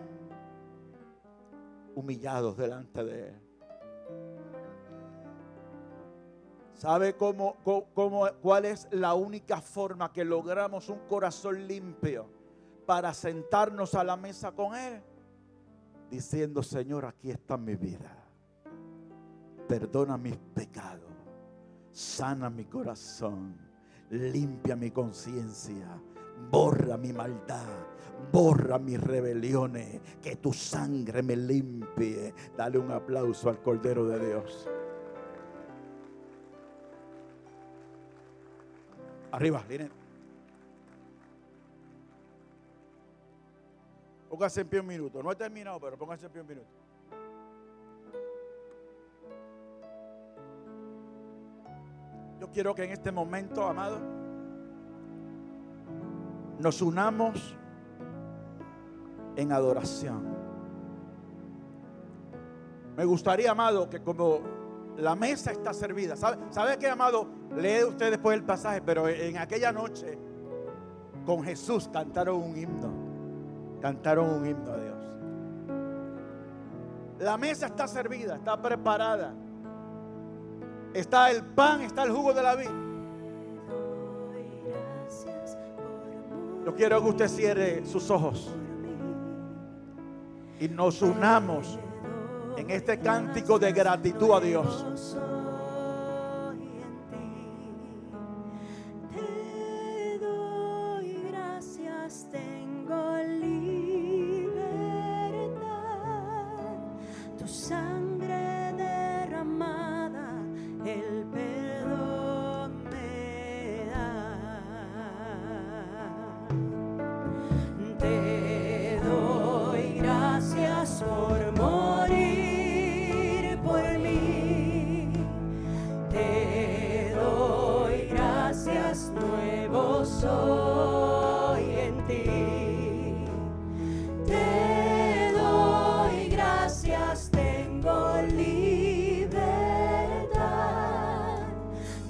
Humillados 1.94 2.56
delante 2.56 3.04
de 3.04 3.28
Él. 3.28 3.42
¿Sabe 6.74 7.16
cómo, 7.16 7.56
cómo, 7.92 8.28
cuál 8.40 8.64
es 8.64 8.86
la 8.92 9.14
única 9.14 9.60
forma 9.60 10.12
que 10.12 10.24
logramos 10.24 10.88
un 10.88 11.00
corazón 11.08 11.66
limpio 11.66 12.30
para 12.86 13.12
sentarnos 13.12 13.96
a 13.96 14.04
la 14.04 14.16
mesa 14.16 14.52
con 14.52 14.76
Él? 14.76 15.02
Diciendo, 16.08 16.62
Señor, 16.62 17.04
aquí 17.04 17.32
está 17.32 17.56
mi 17.56 17.74
vida. 17.74 18.16
Perdona 19.66 20.16
mis 20.16 20.36
pecados 20.54 21.17
sana 21.98 22.48
mi 22.48 22.64
corazón, 22.66 23.56
limpia 24.10 24.76
mi 24.76 24.92
conciencia, 24.92 26.00
borra 26.48 26.96
mi 26.96 27.12
maldad, 27.12 27.86
borra 28.30 28.78
mis 28.78 29.00
rebeliones, 29.00 30.00
que 30.22 30.36
tu 30.36 30.52
sangre 30.52 31.24
me 31.24 31.34
limpie. 31.34 32.32
Dale 32.56 32.78
un 32.78 32.92
aplauso 32.92 33.48
al 33.48 33.60
Cordero 33.60 34.06
de 34.06 34.26
Dios. 34.26 34.68
Arriba, 39.32 39.64
Linet. 39.68 39.92
Póngase 44.30 44.60
en 44.60 44.68
pie 44.68 44.80
un 44.80 44.86
minuto. 44.86 45.20
No 45.20 45.32
he 45.32 45.36
terminado, 45.36 45.80
pero 45.80 45.98
póngase 45.98 46.26
en 46.26 46.32
pie 46.32 46.42
un 46.42 46.48
minuto. 46.48 46.77
Yo 52.40 52.50
quiero 52.52 52.74
que 52.74 52.84
en 52.84 52.92
este 52.92 53.10
momento, 53.10 53.64
amado, 53.64 53.98
nos 56.58 56.80
unamos 56.82 57.56
en 59.36 59.52
adoración. 59.52 60.36
Me 62.96 63.04
gustaría, 63.04 63.50
amado, 63.50 63.88
que 63.88 64.02
como 64.02 64.40
la 64.96 65.14
mesa 65.14 65.52
está 65.52 65.72
servida, 65.72 66.16
¿sabe, 66.16 66.38
¿sabe 66.50 66.78
qué, 66.78 66.88
amado? 66.88 67.28
Lee 67.56 67.84
usted 67.84 68.10
después 68.10 68.36
el 68.36 68.44
pasaje, 68.44 68.82
pero 68.82 69.08
en 69.08 69.38
aquella 69.38 69.72
noche 69.72 70.18
con 71.24 71.42
Jesús 71.42 71.88
cantaron 71.92 72.42
un 72.42 72.56
himno. 72.56 72.90
Cantaron 73.80 74.30
un 74.30 74.46
himno 74.46 74.72
a 74.72 74.76
Dios. 74.76 74.96
La 77.20 77.36
mesa 77.36 77.66
está 77.66 77.86
servida, 77.86 78.36
está 78.36 78.60
preparada. 78.60 79.34
Está 80.94 81.30
el 81.30 81.44
pan, 81.44 81.82
está 81.82 82.04
el 82.04 82.12
jugo 82.12 82.32
de 82.32 82.42
la 82.42 82.54
vida. 82.56 82.70
Yo 86.64 86.74
quiero 86.74 87.02
que 87.02 87.08
usted 87.08 87.28
cierre 87.28 87.86
sus 87.86 88.10
ojos 88.10 88.50
y 90.60 90.68
nos 90.68 91.00
unamos 91.02 91.78
en 92.56 92.70
este 92.70 92.98
cántico 92.98 93.58
de 93.58 93.72
gratitud 93.72 94.32
a 94.32 94.40
Dios. 94.40 94.84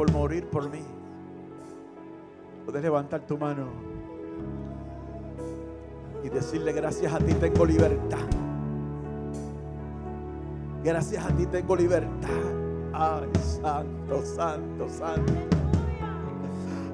por 0.00 0.12
morir 0.12 0.46
por 0.46 0.70
mí. 0.70 0.82
Puedes 2.64 2.82
levantar 2.82 3.20
tu 3.20 3.36
mano 3.36 3.66
y 6.24 6.30
decirle 6.30 6.72
gracias 6.72 7.12
a 7.12 7.18
ti 7.18 7.34
tengo 7.34 7.66
libertad. 7.66 8.26
Gracias 10.82 11.22
a 11.22 11.28
ti 11.36 11.44
tengo 11.44 11.76
libertad. 11.76 12.30
Ay, 12.94 13.28
santo, 13.42 14.24
santo, 14.24 14.88
santo. 14.88 15.34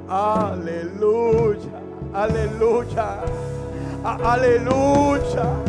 Aleluya, 0.08 1.80
aleluya, 2.12 3.20
aleluya, 4.02 5.62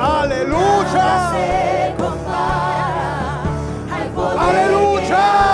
aleluya. 0.00 1.28
Aleluya. 4.38 5.47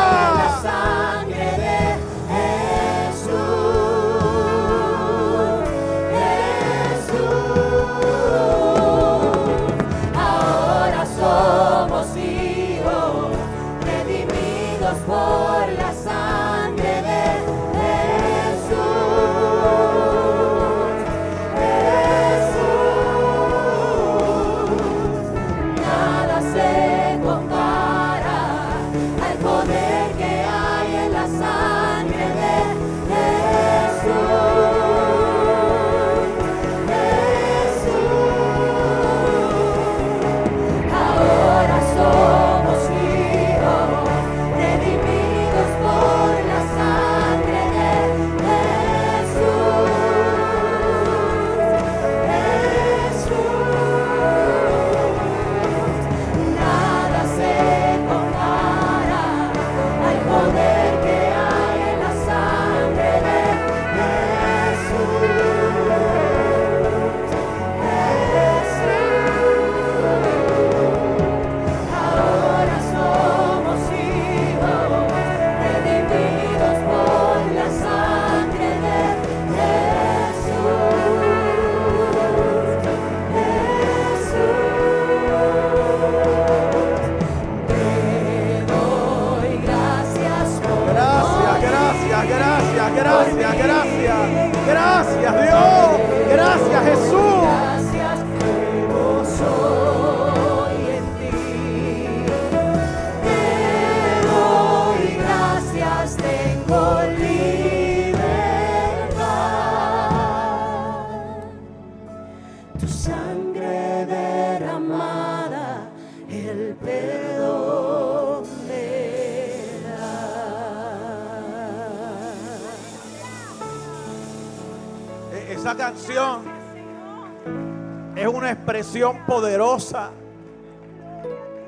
Poderosa 129.26 130.10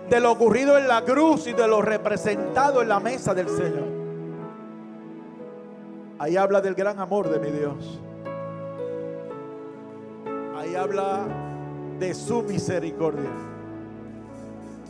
de 0.09 0.21
lo 0.21 0.31
ocurrido 0.31 0.79
en 0.79 0.87
la 0.87 1.05
cruz 1.05 1.47
y 1.49 1.53
de 1.53 1.67
lo 1.67 1.83
representado 1.83 2.83
en 2.83 2.89
la 2.89 3.01
mesa 3.01 3.35
del 3.35 3.49
Señor. 3.49 3.97
Ahí 6.19 6.37
habla 6.37 6.61
del 6.61 6.75
gran 6.75 7.01
amor 7.01 7.29
de 7.29 7.39
mi 7.41 7.51
Dios. 7.51 8.01
Ahí 10.57 10.77
habla 10.77 11.27
de 11.99 12.15
su 12.15 12.43
misericordia. 12.43 13.31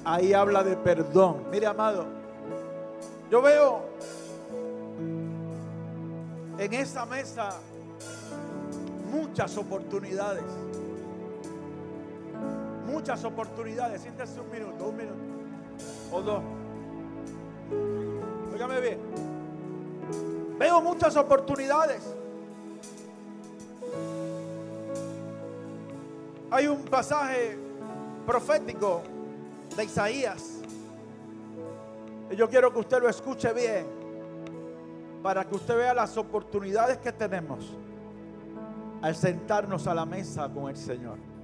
Ahí 0.05 0.35
habla 0.35 0.63
de 0.63 0.77
perdón. 0.77 1.45
Mire, 1.51 1.67
amado, 1.67 2.05
yo 3.31 3.41
veo 3.41 3.81
en 6.59 6.75
esa 6.75 7.07
mesa 7.07 7.49
muchas 9.11 9.57
oportunidades. 9.57 10.45
Muchas 12.97 13.23
oportunidades. 13.25 14.01
Siéntese 14.01 14.41
un 14.41 14.51
minuto, 14.51 14.89
un 14.89 14.97
minuto. 14.97 15.19
O 16.11 16.23
dos. 16.23 16.43
Óigame 18.55 18.81
bien. 18.81 18.99
Veo 20.59 20.81
muchas 20.81 21.15
oportunidades. 21.15 22.03
Hay 26.51 26.67
un 26.69 26.87
pasaje 26.87 27.59
profético 28.25 29.03
de 29.77 29.85
Isaías. 29.85 30.63
Y 32.31 32.37
yo 32.37 32.49
quiero 32.49 32.73
que 32.73 32.79
usted 32.79 32.99
lo 32.99 33.11
escuche 33.11 33.53
bien. 33.53 33.87
Para 35.23 35.45
que 35.45 35.55
usted 35.55 35.77
vea 35.77 35.93
las 35.93 36.17
oportunidades 36.17 36.97
que 36.97 37.13
tenemos 37.13 37.77
al 39.03 39.15
sentarnos 39.15 39.87
a 39.87 39.95
la 39.95 40.07
mesa 40.07 40.49
con 40.49 40.71
el 40.71 40.79
Señor. 40.79 41.36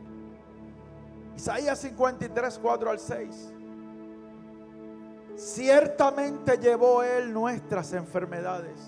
Isaías 1.36 1.78
53, 1.78 2.58
4 2.62 2.90
al 2.90 2.98
6. 2.98 3.52
Ciertamente 5.36 6.58
llevó 6.58 7.02
Él 7.02 7.32
nuestras 7.32 7.92
enfermedades 7.94 8.78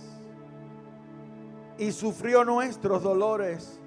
y 1.78 1.90
sufrió 1.92 2.44
nuestros 2.44 3.02
dolores. 3.02 3.80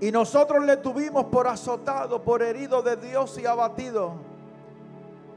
Y 0.00 0.10
nosotros 0.10 0.64
le 0.64 0.76
tuvimos 0.78 1.26
por 1.26 1.46
azotado, 1.46 2.22
por 2.22 2.42
herido 2.42 2.82
de 2.82 2.96
Dios 2.96 3.38
y 3.38 3.46
abatido. 3.46 4.14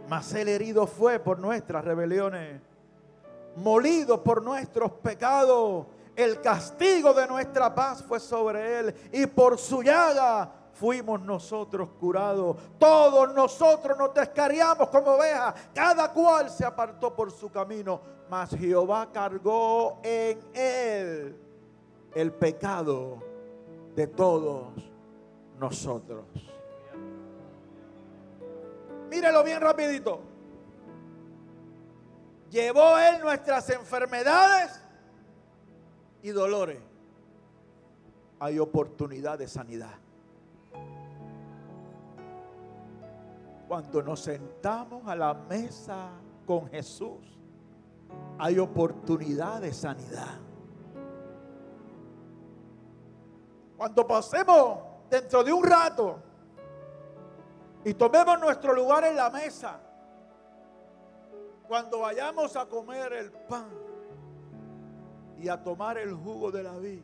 Mas 0.10 0.34
el 0.34 0.47
herido 0.47 0.88
fue 0.88 1.19
por 1.19 1.39
nuestras 1.39 1.86
rebeliones, 1.86 2.62
molido 3.58 4.23
por 4.23 4.41
nuestros 4.41 4.91
pecados. 4.93 5.86
El 6.15 6.41
castigo 6.41 7.13
de 7.13 7.27
nuestra 7.27 7.73
paz 7.75 8.03
fue 8.03 8.19
sobre 8.19 8.80
él 8.80 8.95
y 9.12 9.27
por 9.27 9.60
su 9.60 9.84
llaga 9.84 10.51
fuimos 10.78 11.22
nosotros 11.22 11.90
curados. 12.00 12.58
Todos 12.78 13.34
nosotros 13.34 13.98
nos 13.98 14.13
descariamos 14.13 14.90
como 14.90 15.12
ovejas, 15.12 15.56
cada 15.74 16.12
cual 16.13 16.50
se 16.50 16.66
apartó 16.66 17.16
por 17.16 17.32
su 17.32 17.50
camino, 17.50 18.00
mas 18.30 18.52
Jehová 18.52 19.10
cargó 19.12 20.00
en 20.04 20.40
él 20.54 21.36
el 22.13 22.32
pecado 22.34 23.24
de 23.96 24.08
todos 24.08 24.68
nosotros. 25.60 26.26
Mírelo 29.10 29.44
bien 29.44 29.62
rapidito. 29.62 30.22
Llevó 32.52 32.98
él 32.98 33.20
nuestras 33.22 33.70
enfermedades 33.70 34.82
y 36.22 36.30
dolores. 36.30 36.80
Hay 38.40 38.60
oportunidad 38.60 39.40
de 39.40 39.48
sanidad. 39.48 39.96
Cuando 43.67 44.01
nos 44.01 44.21
sentamos 44.21 45.06
a 45.08 45.15
la 45.15 45.34
mesa 45.34 46.12
con 46.45 46.67
Jesús, 46.69 47.38
hay 48.39 48.60
oportunidad 48.60 49.62
de 49.62 49.73
sanidad. 49.73 50.39
Cuando 53.75 54.08
pasemos 54.08 54.80
dentro 55.10 55.43
de 55.43 55.51
un 55.51 55.63
rato 55.63 56.19
y 57.84 57.93
tomemos 57.93 58.39
nuestro 58.39 58.73
lugar 58.73 59.03
en 59.03 59.17
la 59.17 59.30
mesa, 59.30 59.80
cuando 61.67 61.99
vayamos 61.99 62.56
a 62.56 62.65
comer 62.65 63.12
el 63.13 63.32
pan 63.32 63.69
y 65.38 65.49
a 65.49 65.62
tomar 65.62 65.97
el 65.97 66.13
jugo 66.13 66.51
de 66.51 66.63
la 66.63 66.77
vid, 66.77 67.01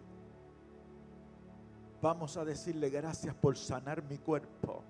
vamos 2.01 2.37
a 2.37 2.45
decirle 2.45 2.89
gracias 2.89 3.35
por 3.35 3.57
sanar 3.57 4.01
mi 4.03 4.17
cuerpo. 4.17 4.83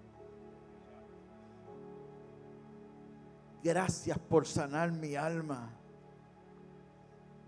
Gracias 3.63 4.19
por 4.19 4.45
sanar 4.45 4.91
mi 4.91 5.15
alma. 5.15 5.69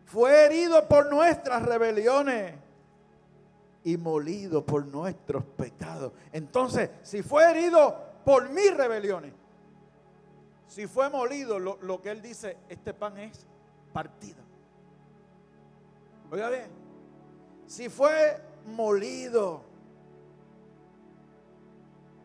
Fue 0.06 0.46
herido 0.46 0.88
por 0.88 1.12
nuestras 1.12 1.62
rebeliones 1.64 2.56
y 3.84 3.98
molido 3.98 4.66
por 4.66 4.86
nuestros 4.86 5.44
pecados. 5.44 6.14
Entonces, 6.32 6.90
si 7.04 7.22
fue 7.22 7.52
herido 7.52 7.94
por 8.24 8.50
mis 8.50 8.76
rebeliones, 8.78 9.34
si 10.68 10.88
fue 10.88 11.10
molido, 11.10 11.60
lo, 11.60 12.02
que 12.02 12.12
él 12.12 12.22
dice, 12.22 12.58
este 12.70 12.94
pan 12.94 13.18
es 13.18 13.46
partido. 13.92 14.42
Oiga 16.32 16.50
bien, 16.50 16.70
si 17.68 17.90
fue 17.90 18.42
molido, 18.68 19.62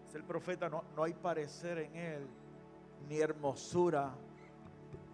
dice 0.06 0.18
el 0.18 0.24
profeta, 0.24 0.68
no, 0.68 0.84
no 0.94 1.02
hay 1.02 1.12
parecer 1.12 1.78
en 1.78 1.96
él 1.96 2.39
ni 3.08 3.18
hermosura 3.18 4.12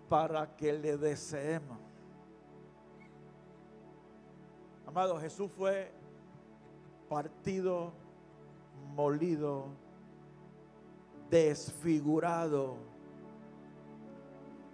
para 0.09 0.57
que 0.57 0.73
le 0.73 0.97
deseemos. 0.97 1.79
Amado, 4.87 5.19
Jesús 5.19 5.51
fue 5.53 5.93
partido, 7.09 7.93
molido, 8.95 9.67
desfigurado, 11.31 12.77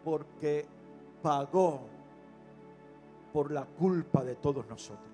porque 0.05 0.67
pagó 1.23 1.81
por 3.33 3.51
la 3.51 3.65
culpa 3.65 4.23
de 4.23 4.37
todos 4.37 4.67
nosotros. 4.67 5.13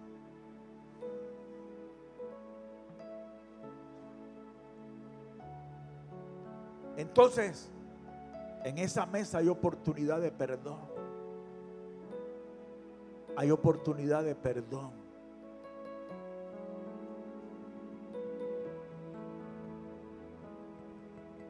Entonces, 6.96 7.70
en 8.65 8.79
esa 8.79 9.06
mesa 9.06 9.38
hay 9.38 9.48
oportunidad 9.48 10.21
de 10.21 10.31
perdón. 10.33 10.79
Hay 13.37 13.50
oportunidad 13.50 14.25
de 14.25 14.35
perdón. 14.35 14.90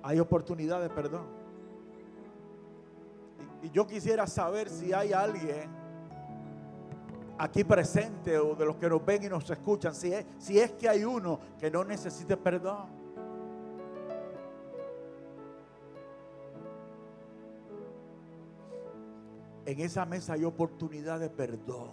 Hay 0.03 0.21
oportunidad 0.21 0.81
de 0.81 0.91
perdón. 0.91 1.27
Y, 3.63 3.71
yo 3.71 3.87
quisiera 3.87 4.27
saber 4.27 4.69
si 4.69 4.93
hay 4.93 5.13
alguien 5.13 5.71
aquí 7.39 7.65
presente 7.65 8.39
o 8.39 8.55
de 8.55 8.65
los 8.65 8.77
que 8.77 8.89
nos 8.89 9.05
ven 9.05 9.25
y 9.25 9.29
nos 9.29 9.49
escuchan, 9.49 9.95
si 9.95 10.13
es, 10.13 10.27
si 10.39 10.59
es 10.59 10.73
que 10.73 10.89
hay 10.89 11.05
uno 11.05 11.39
que 11.59 11.71
no 11.71 11.85
necesite 11.85 12.37
perdón. 12.37 12.98
En 19.69 19.81
esa 19.81 20.07
mesa 20.07 20.33
hay 20.33 20.47
oportunidad 20.47 21.21
de 21.21 21.29
perdón. 21.29 21.91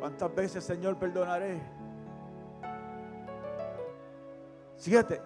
¿Cuántas 0.00 0.34
veces, 0.34 0.64
Señor, 0.64 0.98
perdonaré? 0.98 1.62
Siete. 4.74 5.20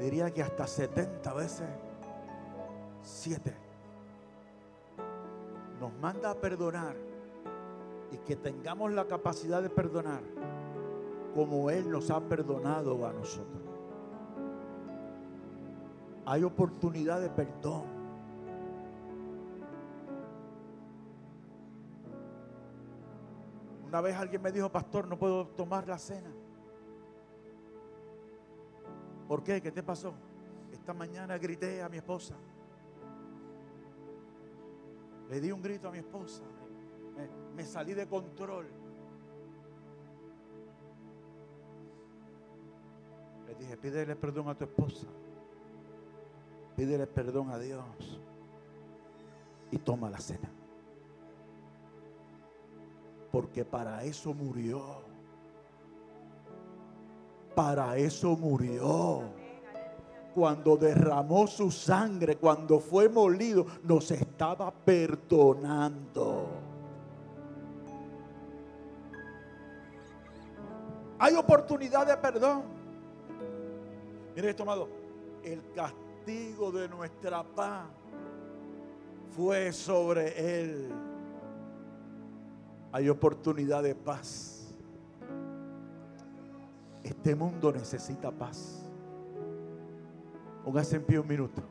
Diría 0.00 0.32
que 0.32 0.42
hasta 0.42 0.66
70 0.66 1.34
veces. 1.34 1.68
Siete. 3.02 3.54
nos 5.78 5.92
manda 6.00 6.30
a 6.32 6.34
perdonar 6.34 6.96
y 8.10 8.16
que 8.18 8.34
tengamos 8.34 8.92
la 8.92 9.06
capacidad 9.06 9.62
de 9.62 9.70
perdonar 9.70 10.22
como 11.36 11.68
Él 11.68 11.90
nos 11.90 12.10
ha 12.10 12.18
perdonado 12.18 13.06
a 13.06 13.12
nosotros. 13.12 13.62
Hay 16.24 16.42
oportunidad 16.42 17.20
de 17.20 17.28
perdón. 17.28 17.84
Una 23.86 24.00
vez 24.00 24.16
alguien 24.16 24.40
me 24.40 24.50
dijo, 24.50 24.72
pastor, 24.72 25.06
no 25.06 25.18
puedo 25.18 25.48
tomar 25.48 25.86
la 25.86 25.98
cena. 25.98 26.32
¿Por 29.28 29.44
qué? 29.44 29.60
¿Qué 29.60 29.70
te 29.70 29.82
pasó? 29.82 30.14
Esta 30.72 30.94
mañana 30.94 31.36
grité 31.36 31.82
a 31.82 31.90
mi 31.90 31.98
esposa. 31.98 32.34
Le 35.28 35.38
di 35.38 35.52
un 35.52 35.60
grito 35.60 35.88
a 35.88 35.92
mi 35.92 35.98
esposa. 35.98 36.44
Me, 37.14 37.28
me 37.54 37.64
salí 37.66 37.92
de 37.92 38.08
control. 38.08 38.85
Dije, 43.58 43.76
pídele 43.76 44.16
perdón 44.16 44.48
a 44.48 44.54
tu 44.54 44.64
esposa. 44.64 45.06
Pídele 46.76 47.06
perdón 47.06 47.50
a 47.50 47.58
Dios. 47.58 48.20
Y 49.70 49.78
toma 49.78 50.10
la 50.10 50.18
cena. 50.18 50.50
Porque 53.32 53.64
para 53.64 54.04
eso 54.04 54.34
murió. 54.34 55.02
Para 57.54 57.96
eso 57.96 58.36
murió. 58.36 59.22
Cuando 60.34 60.76
derramó 60.76 61.46
su 61.46 61.70
sangre, 61.70 62.36
cuando 62.36 62.78
fue 62.78 63.08
molido, 63.08 63.64
nos 63.82 64.10
estaba 64.10 64.70
perdonando. 64.70 66.48
Hay 71.18 71.34
oportunidad 71.34 72.06
de 72.06 72.16
perdón. 72.18 72.75
Mire 74.36 74.50
esto, 74.50 74.64
amado. 74.64 74.90
El 75.42 75.62
castigo 75.72 76.70
de 76.70 76.90
nuestra 76.90 77.42
paz 77.42 77.86
fue 79.34 79.72
sobre 79.72 80.60
él. 80.60 80.92
Hay 82.92 83.08
oportunidad 83.08 83.82
de 83.82 83.94
paz. 83.94 84.74
Este 87.02 87.34
mundo 87.34 87.72
necesita 87.72 88.30
paz. 88.30 88.86
Póngase 90.64 90.96
en 90.96 91.04
pie 91.04 91.18
un 91.18 91.26
minuto. 91.26 91.62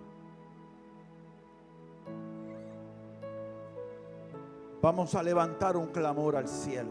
Vamos 4.82 5.14
a 5.14 5.22
levantar 5.22 5.78
un 5.78 5.88
clamor 5.88 6.36
al 6.36 6.48
cielo. 6.48 6.90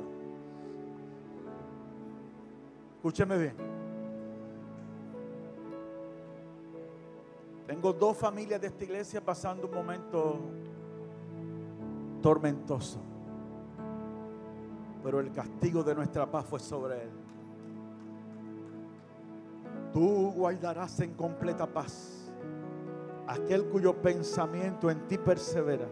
Escúcheme 2.97 3.39
bien. 3.39 3.74
Tengo 7.67 7.93
dos 7.93 8.17
familias 8.17 8.61
de 8.61 8.67
esta 8.67 8.85
iglesia 8.85 9.25
pasando 9.25 9.67
un 9.67 9.75
momento 9.75 10.39
tormentoso. 12.21 12.99
Pero 15.03 15.21
el 15.21 15.33
castigo 15.33 15.83
de 15.83 15.95
nuestra 15.95 16.31
paz 16.31 16.45
fue 16.47 16.61
sobre 16.61 17.03
él. 17.03 17.11
Tú 19.93 20.33
guardarás 20.33 20.99
en 21.01 21.15
completa 21.15 21.67
paz 21.67 22.33
aquel 23.27 23.65
cuyo 23.67 23.95
pensamiento 23.95 24.91
en 24.91 25.07
ti 25.09 25.17
persevera, 25.17 25.87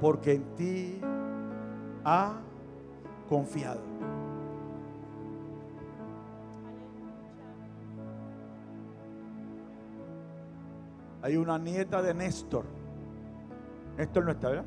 porque 0.00 0.32
en 0.32 0.54
ti 0.54 1.00
ha 2.04 2.40
confiado. 3.28 3.93
Hay 11.24 11.38
una 11.38 11.58
nieta 11.58 12.02
de 12.02 12.12
Néstor. 12.12 12.66
Néstor 13.96 14.26
no 14.26 14.32
está, 14.32 14.50
¿verdad? 14.50 14.64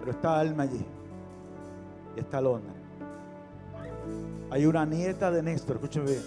Pero 0.00 0.10
está 0.10 0.40
Alma 0.40 0.64
allí. 0.64 0.84
Y 2.16 2.18
está 2.18 2.40
Londres. 2.40 2.74
Hay 4.50 4.66
una 4.66 4.84
nieta 4.84 5.30
de 5.30 5.40
Néstor, 5.40 5.76
escúcheme 5.76 6.06
bien. 6.06 6.24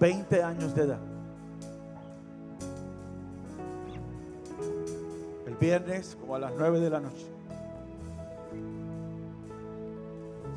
20 0.00 0.42
años 0.42 0.74
de 0.74 0.82
edad. 0.82 0.98
El 5.46 5.54
viernes, 5.54 6.16
como 6.20 6.34
a 6.34 6.40
las 6.40 6.54
9 6.58 6.80
de 6.80 6.90
la 6.90 6.98
noche, 6.98 7.26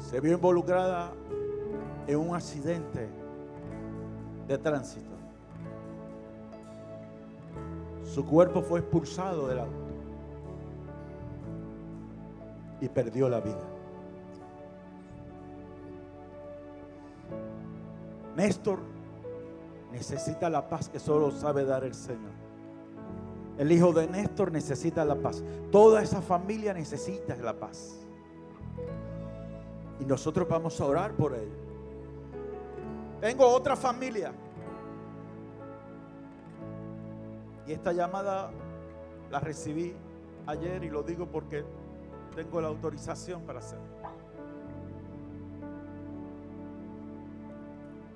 se 0.09 0.19
vio 0.19 0.34
involucrada 0.34 1.11
en 2.07 2.17
un 2.17 2.36
accidente 2.36 3.07
de 4.47 4.57
tránsito. 4.57 5.09
Su 8.14 8.26
cuerpo 8.26 8.64
fue 8.64 8.80
expulsado 8.80 9.47
del 9.47 9.60
auto 9.60 9.89
y 12.82 12.89
perdió 12.89 13.30
la 13.30 13.39
vida. 13.39 13.62
Néstor 18.36 18.80
necesita 19.91 20.49
la 20.49 20.68
paz 20.68 20.89
que 20.89 20.99
solo 20.99 21.30
sabe 21.30 21.66
dar 21.66 21.84
el 21.84 21.93
Señor. 21.93 22.32
El 23.60 23.72
hijo 23.72 23.91
de 23.91 24.07
Néstor 24.07 24.51
necesita 24.51 25.05
la 25.05 25.16
paz. 25.16 25.43
Toda 25.72 26.01
esa 26.01 26.22
familia 26.22 26.74
necesita 26.74 27.36
la 27.36 27.53
paz. 27.53 27.99
Y 29.99 30.05
nosotros 30.05 30.47
vamos 30.47 30.80
a 30.80 30.86
orar 30.86 31.12
por 31.12 31.36
él. 31.36 31.49
Tengo 33.22 33.45
otra 33.45 33.76
familia. 33.76 34.32
Y 37.70 37.74
esta 37.74 37.93
llamada 37.93 38.49
la 39.30 39.39
recibí 39.39 39.93
ayer 40.47 40.84
y 40.84 40.89
lo 40.89 41.03
digo 41.03 41.28
porque 41.28 41.63
tengo 42.36 42.59
la 42.61 42.67
autorización 42.67 43.43
para 43.43 43.59
hacerlo. 43.59 43.86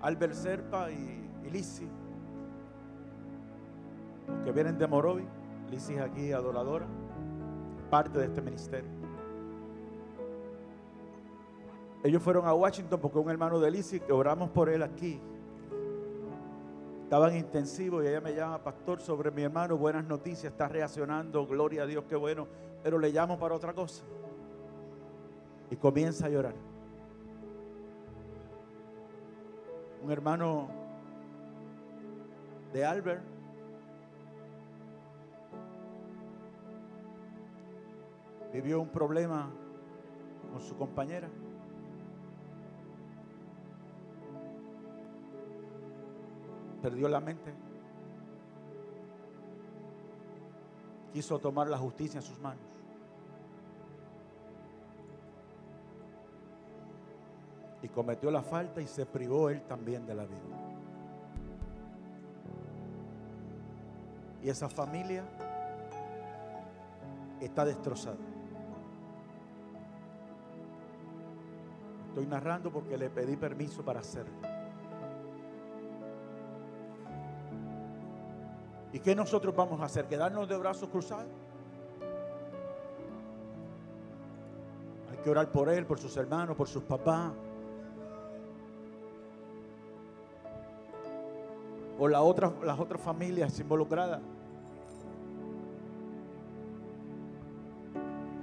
Albert 0.02 0.34
Serpa 0.34 0.90
y, 0.90 1.30
y 1.46 1.52
Lisi, 1.52 1.88
los 4.28 4.44
que 4.44 4.52
vienen 4.52 4.80
de 4.80 4.88
Morovi, 4.88 5.28
Lisi 5.70 5.94
es 5.94 6.02
aquí 6.02 6.32
adoradora, 6.32 6.88
parte 7.92 8.18
de 8.18 8.26
este 8.26 8.42
ministerio. 8.42 8.90
Ellos 12.04 12.24
fueron 12.24 12.48
a 12.48 12.56
Washington 12.56 13.00
porque 13.00 13.20
un 13.20 13.30
hermano 13.30 13.60
de 13.60 13.70
Lisi, 13.70 14.00
que 14.00 14.14
oramos 14.14 14.50
por 14.50 14.70
él 14.70 14.82
aquí, 14.82 15.22
estaba 17.14 17.30
en 17.30 17.38
intensivo 17.38 18.02
y 18.02 18.08
ella 18.08 18.22
me 18.22 18.34
llama, 18.34 18.58
pastor, 18.64 19.00
sobre 19.00 19.30
mi 19.30 19.44
hermano, 19.44 19.78
buenas 19.78 20.04
noticias, 20.04 20.52
está 20.52 20.68
reaccionando, 20.68 21.46
gloria 21.46 21.84
a 21.84 21.86
Dios, 21.86 22.06
qué 22.10 22.16
bueno, 22.16 22.48
pero 22.82 22.98
le 22.98 23.12
llamo 23.12 23.38
para 23.38 23.54
otra 23.54 23.72
cosa. 23.72 24.04
Y 25.70 25.76
comienza 25.76 26.26
a 26.26 26.30
llorar. 26.30 26.56
Un 30.02 30.12
hermano 30.12 30.70
de 32.74 32.84
Albert 32.84 33.22
vivió 38.52 38.82
un 38.82 38.90
problema 38.90 39.52
con 40.52 40.60
su 40.64 40.76
compañera. 40.76 41.30
Perdió 46.84 47.08
la 47.08 47.22
mente. 47.22 47.54
Quiso 51.14 51.40
tomar 51.40 51.70
la 51.70 51.78
justicia 51.78 52.18
en 52.18 52.24
sus 52.24 52.38
manos. 52.40 52.66
Y 57.82 57.88
cometió 57.88 58.30
la 58.30 58.42
falta 58.42 58.82
y 58.82 58.88
se 58.88 59.06
privó 59.06 59.50
él 59.50 59.62
también 59.62 60.06
de 60.06 60.14
la 60.14 60.26
vida. 60.26 60.40
Y 64.44 64.50
esa 64.50 64.68
familia 64.68 65.24
está 67.40 67.64
destrozada. 67.64 68.18
Estoy 72.10 72.26
narrando 72.26 72.74
porque 72.74 72.98
le 72.98 73.10
pedí 73.10 73.38
permiso 73.38 73.86
para 73.86 74.02
hacerlo. 74.02 74.53
¿Y 78.94 79.00
qué 79.00 79.16
nosotros 79.16 79.56
vamos 79.56 79.82
a 79.82 79.86
hacer? 79.86 80.06
¿Quedarnos 80.06 80.48
de 80.48 80.56
brazos 80.56 80.88
cruzados? 80.88 81.26
Hay 85.12 85.18
que 85.18 85.30
orar 85.32 85.52
por 85.52 85.68
él, 85.68 85.84
por 85.88 86.00
sus 86.00 86.16
hermanos, 86.16 86.56
por 86.56 86.68
sus 86.68 86.84
papás. 86.84 87.32
Por 91.98 92.12
la 92.12 92.22
otra, 92.22 92.54
las 92.64 92.80
otras 92.80 93.02
familias 93.02 93.60
involucradas. 93.60 94.22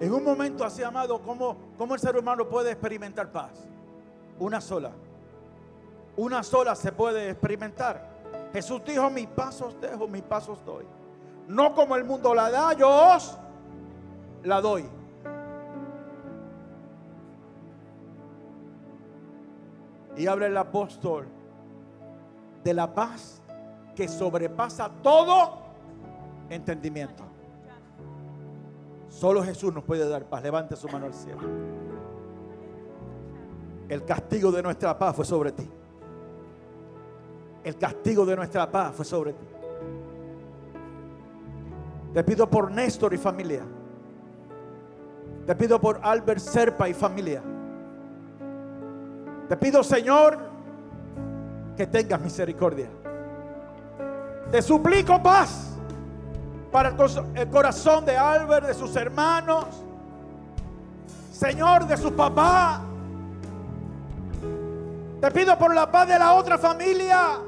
En 0.01 0.13
un 0.13 0.25
momento 0.25 0.65
así, 0.65 0.83
amado, 0.83 1.21
¿cómo, 1.23 1.57
¿cómo 1.79 1.95
el 1.95 2.01
ser 2.01 2.17
humano 2.17 2.49
puede 2.49 2.73
experimentar 2.73 3.31
paz? 3.31 3.53
Una 4.41 4.61
sola. 4.61 4.91
Una 6.17 6.43
sola 6.43 6.75
se 6.75 6.91
puede 6.91 7.31
experimentar. 7.31 8.10
Jesús 8.53 8.83
dijo, 8.85 9.09
mis 9.11 9.27
pasos 9.29 9.81
dejo, 9.81 10.09
mis 10.09 10.23
pasos 10.23 10.65
doy. 10.65 10.85
No 11.47 11.75
como 11.75 11.97
el 11.97 12.05
mundo 12.05 12.35
la 12.35 12.51
da, 12.51 12.73
yo 12.75 12.89
os 12.89 13.39
la 14.43 14.61
doy. 14.61 14.89
Y 20.17 20.27
habla 20.27 20.47
el 20.47 20.57
apóstol 20.57 21.29
de 22.65 22.75
la 22.75 22.93
paz 22.93 23.43
que 23.95 24.09
sobrepasa 24.09 24.91
todo 25.03 25.59
entendimiento. 26.49 27.25
Solo 29.09 29.43
Jesús 29.43 29.73
nos 29.75 29.85
puede 29.85 30.09
dar 30.09 30.25
paz. 30.25 30.43
Levante 30.43 30.77
su 30.77 30.89
mano 30.89 31.07
al 31.07 31.15
cielo. 31.15 31.41
El 33.89 34.05
castigo 34.05 34.53
de 34.53 34.63
nuestra 34.63 34.97
paz 34.99 35.17
fue 35.17 35.25
sobre 35.25 35.53
ti. 35.53 35.69
El 37.63 37.77
castigo 37.77 38.25
de 38.25 38.37
nuestra 38.37 38.71
paz 38.71 38.95
fue 38.95 39.05
sobre 39.05 39.33
ti. 39.33 39.47
Te 42.15 42.25
pido 42.25 42.49
por 42.49 42.71
Néstor 42.71 43.15
y 43.15 43.19
familia. 43.19 43.63
Te 45.47 45.55
pido 45.55 45.81
por 45.81 46.01
Albert 46.03 46.41
Serpa 46.41 46.89
y 46.89 46.95
familia. 46.95 47.43
Te 49.49 49.57
pido, 49.57 49.83
Señor, 49.83 50.39
que 51.77 51.87
tengas 51.87 52.21
misericordia. 52.21 52.89
Te 54.51 54.63
suplico 54.63 55.23
paz 55.23 55.77
para 56.73 56.95
el 57.35 57.49
corazón 57.49 58.05
de 58.05 58.17
Albert, 58.17 58.67
de 58.67 58.75
sus 58.75 58.95
hermanos, 58.97 59.67
Señor, 61.33 61.87
de 61.87 61.97
su 61.97 62.13
papá. 62.13 62.83
Te 65.21 65.31
pido 65.31 65.57
por 65.59 65.75
la 65.75 65.91
paz 65.91 66.09
de 66.09 66.19
la 66.19 66.35
otra 66.35 66.59
familia. 66.59 67.41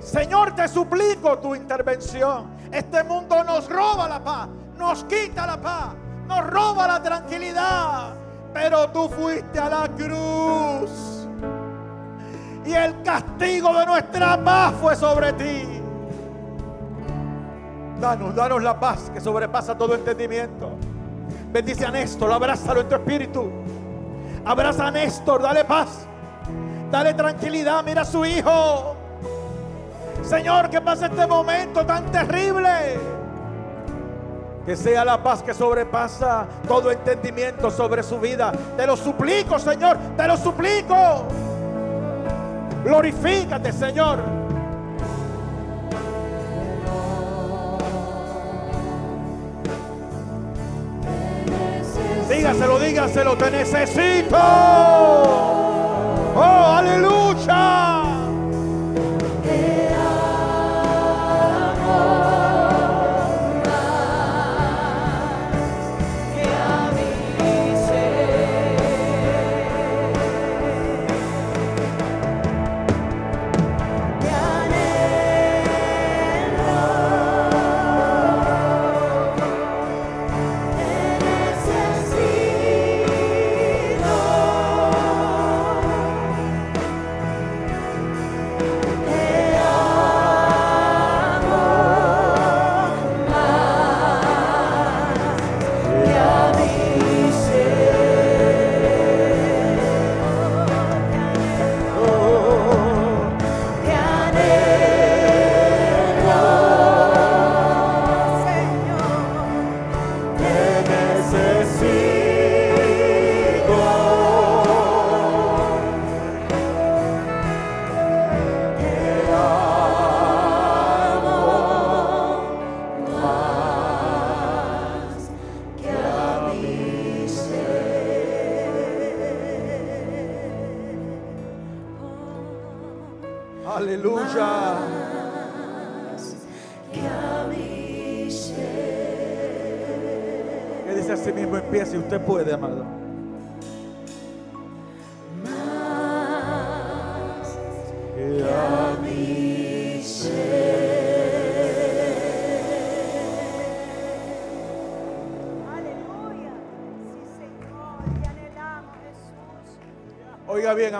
Señor, 0.00 0.54
te 0.54 0.66
suplico 0.66 1.38
tu 1.38 1.54
intervención. 1.54 2.46
Este 2.72 3.04
mundo 3.04 3.44
nos 3.44 3.68
roba 3.68 4.08
la 4.08 4.22
paz, 4.22 4.48
nos 4.76 5.04
quita 5.04 5.46
la 5.46 5.60
paz, 5.60 5.94
nos 6.26 6.46
roba 6.46 6.86
la 6.88 7.02
tranquilidad. 7.02 8.14
Pero 8.52 8.88
tú 8.90 9.08
fuiste 9.08 9.58
a 9.58 9.68
la 9.68 9.88
cruz. 9.88 11.28
Y 12.64 12.72
el 12.72 13.02
castigo 13.02 13.72
de 13.78 13.86
nuestra 13.86 14.42
paz 14.42 14.74
fue 14.80 14.96
sobre 14.96 15.32
ti. 15.34 15.80
Danos, 18.00 18.34
danos 18.34 18.62
la 18.62 18.80
paz 18.80 19.10
que 19.12 19.20
sobrepasa 19.20 19.76
todo 19.76 19.94
entendimiento. 19.94 20.70
Bendice 21.52 21.84
a 21.84 21.90
Néstor, 21.90 22.32
abrázalo 22.32 22.80
en 22.80 22.88
tu 22.88 22.94
espíritu. 22.94 23.50
Abraza 24.44 24.86
a 24.86 24.90
Néstor, 24.90 25.42
dale 25.42 25.64
paz. 25.64 26.06
Dale 26.90 27.14
tranquilidad, 27.14 27.84
mira 27.84 28.02
a 28.02 28.04
su 28.04 28.24
hijo. 28.24 28.96
Señor, 30.22 30.70
que 30.70 30.80
pase 30.80 31.06
este 31.06 31.26
momento 31.26 31.84
tan 31.84 32.10
terrible. 32.10 32.98
Que 34.64 34.76
sea 34.76 35.04
la 35.04 35.22
paz 35.22 35.42
que 35.42 35.54
sobrepasa 35.54 36.46
todo 36.68 36.90
entendimiento 36.90 37.70
sobre 37.70 38.02
su 38.02 38.20
vida. 38.20 38.52
Te 38.76 38.86
lo 38.86 38.96
suplico, 38.96 39.58
Señor. 39.58 39.96
Te 40.16 40.26
lo 40.26 40.36
suplico. 40.36 41.24
Glorifícate, 42.84 43.72
Señor. 43.72 44.18
Dígaselo, 52.28 52.78
dígaselo, 52.78 53.36
te 53.36 53.50
necesito. 53.50 54.36
Oh, 56.36 56.74
aleluya. 56.78 57.79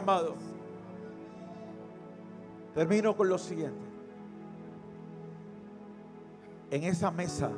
Amado. 0.01 0.35
Termino 2.75 3.17
con 3.17 3.29
lo 3.29 3.39
siguiente. 3.39 3.87
En 6.71 6.85
esa 6.85 7.11
mesa 7.11 7.51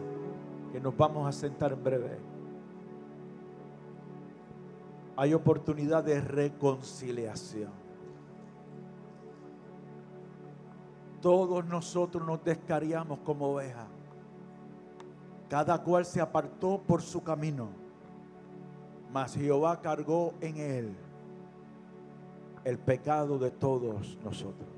que 0.72 0.80
nos 0.80 0.96
vamos 0.96 1.28
a 1.28 1.32
sentar 1.32 1.72
en 1.72 1.84
breve 1.84 2.18
hay 5.16 5.34
oportunidad 5.34 6.02
de 6.02 6.20
reconciliación. 6.20 7.70
Todos 11.20 11.64
nosotros 11.66 12.26
nos 12.26 12.42
descariamos 12.42 13.20
como 13.20 13.52
ovejas. 13.52 13.86
Cada 15.48 15.82
cual 15.82 16.06
se 16.06 16.20
apartó 16.20 16.82
por 16.84 17.02
su 17.02 17.22
camino, 17.22 17.68
mas 19.12 19.34
Jehová 19.34 19.80
cargó 19.82 20.32
en 20.40 20.56
él 20.56 20.96
el 22.64 22.78
pecado 22.78 23.38
de 23.38 23.50
todos 23.50 24.18
nosotros. 24.24 24.68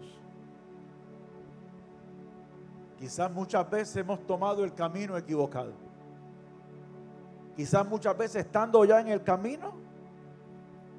Quizás 2.98 3.30
muchas 3.30 3.68
veces 3.68 3.96
hemos 3.96 4.26
tomado 4.26 4.64
el 4.64 4.72
camino 4.72 5.16
equivocado. 5.16 5.72
Quizás 7.56 7.86
muchas 7.86 8.16
veces 8.16 8.46
estando 8.46 8.84
ya 8.84 9.00
en 9.00 9.08
el 9.08 9.22
camino, 9.22 9.74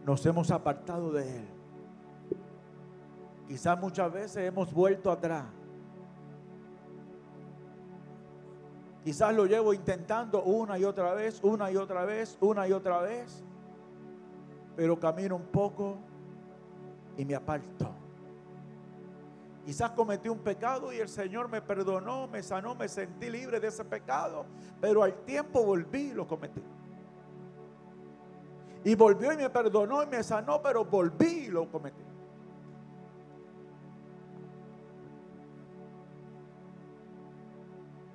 nos 0.06 0.26
hemos 0.26 0.52
apartado 0.52 1.12
de 1.12 1.38
Él. 1.38 1.48
Quizás 3.48 3.80
muchas 3.80 4.12
veces 4.12 4.38
hemos 4.48 4.74
vuelto 4.74 5.12
atrás. 5.12 5.46
Quizás 9.04 9.36
lo 9.36 9.46
llevo 9.46 9.74
intentando 9.74 10.44
una 10.44 10.80
y 10.80 10.84
otra 10.84 11.14
vez, 11.14 11.40
una 11.44 11.72
y 11.72 11.76
otra 11.76 12.06
vez, 12.06 12.38
una 12.42 12.68
y 12.68 12.72
otra 12.72 13.00
vez. 13.02 13.44
Pero 14.76 15.00
camino 15.00 15.36
un 15.36 15.46
poco 15.46 15.98
y 17.18 17.26
me 17.26 17.36
aparto. 17.36 17.90
Quizás 19.66 19.92
cometí 19.92 20.30
un 20.30 20.40
pecado 20.40 20.94
y 20.94 20.98
el 20.98 21.10
Señor 21.10 21.50
me 21.50 21.62
perdonó, 21.62 22.28
me 22.28 22.44
sanó, 22.44 22.76
me 22.76 22.88
sentí 22.88 23.30
libre 23.30 23.60
de 23.60 23.68
ese 23.68 23.84
pecado, 23.84 24.46
pero 24.80 25.02
al 25.02 25.14
tiempo 25.26 25.64
volví 25.64 26.12
y 26.12 26.14
lo 26.14 26.28
cometí. 26.28 26.62
Y 28.84 28.94
volvió 28.94 29.34
y 29.34 29.38
me 29.38 29.50
perdonó 29.50 30.04
y 30.04 30.06
me 30.06 30.24
sanó, 30.24 30.62
pero 30.62 30.86
volví 30.86 31.46
y 31.46 31.48
lo 31.48 31.68
cometí. 31.72 32.04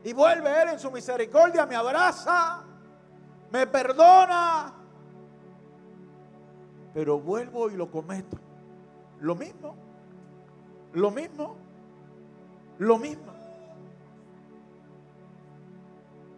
Y 0.05 0.13
vuelve 0.13 0.63
Él 0.63 0.69
en 0.69 0.79
su 0.79 0.91
misericordia, 0.93 1.67
me 1.67 1.75
abraza, 1.75 2.63
me 3.51 3.67
perdona, 3.67 4.73
pero 6.95 7.19
vuelvo 7.19 7.69
y 7.69 7.77
lo 7.77 7.91
cometo. 7.91 8.39
Lo 9.21 9.35
mismo. 9.35 9.75
Lo 10.95 11.11
mismo. 11.11 11.57
Lo 12.79 12.99
mismo. 12.99 13.33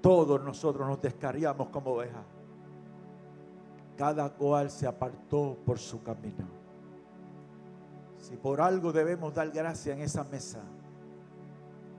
Todos 0.00 0.42
nosotros 0.42 0.86
nos 0.88 1.00
descarriamos 1.00 1.68
como 1.68 1.92
ovejas. 1.92 2.24
Cada 3.96 4.30
cual 4.30 4.70
se 4.70 4.86
apartó 4.86 5.56
por 5.64 5.78
su 5.78 6.02
camino. 6.02 6.62
Si 8.18 8.36
por 8.36 8.60
algo 8.60 8.92
debemos 8.92 9.34
dar 9.34 9.50
gracia 9.50 9.92
en 9.92 10.00
esa 10.00 10.24
mesa, 10.24 10.60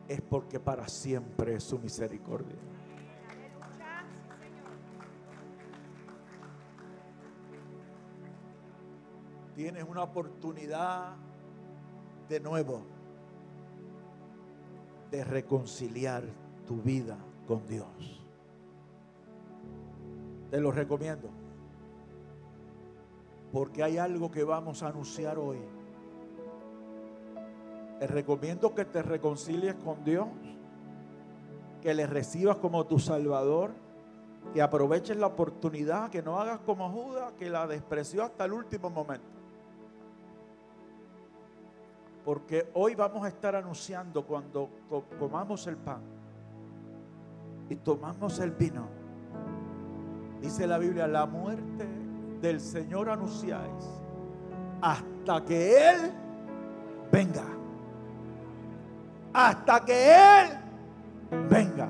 es 0.08 0.22
porque 0.22 0.60
para 0.60 0.88
siempre 0.88 1.56
es 1.56 1.64
su 1.64 1.80
misericordia. 1.80 2.58
Tienes 9.64 9.86
una 9.88 10.04
oportunidad 10.04 11.14
de 12.28 12.42
nuevo 12.42 12.82
de 15.10 15.24
reconciliar 15.24 16.26
tu 16.68 16.82
vida 16.82 17.18
con 17.48 17.66
Dios. 17.66 17.88
Te 20.52 20.60
lo 20.60 20.70
recomiendo. 20.74 21.30
Porque 23.54 23.84
hay 23.84 23.98
algo 23.98 24.30
que 24.30 24.44
vamos 24.44 24.84
a 24.84 24.90
anunciar 24.90 25.40
hoy. 25.40 25.60
Te 28.00 28.08
recomiendo 28.08 28.76
que 28.76 28.84
te 28.84 29.02
reconcilies 29.02 29.76
con 29.76 30.04
Dios, 30.04 30.28
que 31.82 31.94
le 31.94 32.06
recibas 32.06 32.58
como 32.58 32.86
tu 32.86 33.00
Salvador, 33.00 33.72
que 34.54 34.62
aproveches 34.62 35.16
la 35.16 35.28
oportunidad, 35.28 36.10
que 36.10 36.22
no 36.22 36.38
hagas 36.38 36.60
como 36.66 36.90
Judas, 36.90 37.32
que 37.40 37.50
la 37.50 37.66
despreció 37.66 38.24
hasta 38.24 38.44
el 38.44 38.52
último 38.52 38.90
momento. 38.90 39.33
Porque 42.24 42.70
hoy 42.74 42.96
vamos 42.96 43.24
a 43.26 43.28
estar 43.28 43.56
anunciando 43.56 44.26
cuando 44.26 44.70
comamos 45.20 45.68
el 45.68 45.78
pan 45.78 46.02
y 47.70 47.76
tomamos 47.76 48.40
el 48.40 48.52
vino. 48.52 48.88
Dice 50.42 50.68
la 50.68 50.78
Biblia, 50.78 51.08
la 51.08 51.26
muerte 51.26 51.88
del 52.42 52.60
Señor 52.60 53.10
anunciáis 53.10 54.04
hasta 54.82 55.44
que 55.46 55.90
Él 55.90 56.12
venga. 57.12 57.46
Hasta 59.34 59.86
que 59.86 60.14
Él 60.14 60.48
venga. 61.50 61.90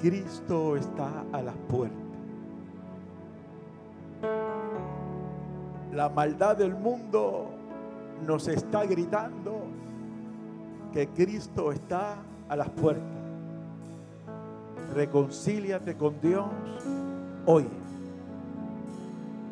Cristo 0.00 0.76
está 0.76 1.24
a 1.32 1.42
las 1.42 1.56
puertas. 1.68 2.01
La 5.92 6.08
maldad 6.08 6.56
del 6.56 6.74
mundo 6.74 7.50
nos 8.26 8.48
está 8.48 8.84
gritando 8.84 9.60
que 10.92 11.08
Cristo 11.08 11.70
está 11.70 12.16
a 12.48 12.56
las 12.56 12.70
puertas. 12.70 13.04
Reconcíliate 14.94 15.94
con 15.96 16.18
Dios 16.20 16.46
hoy. 17.44 17.66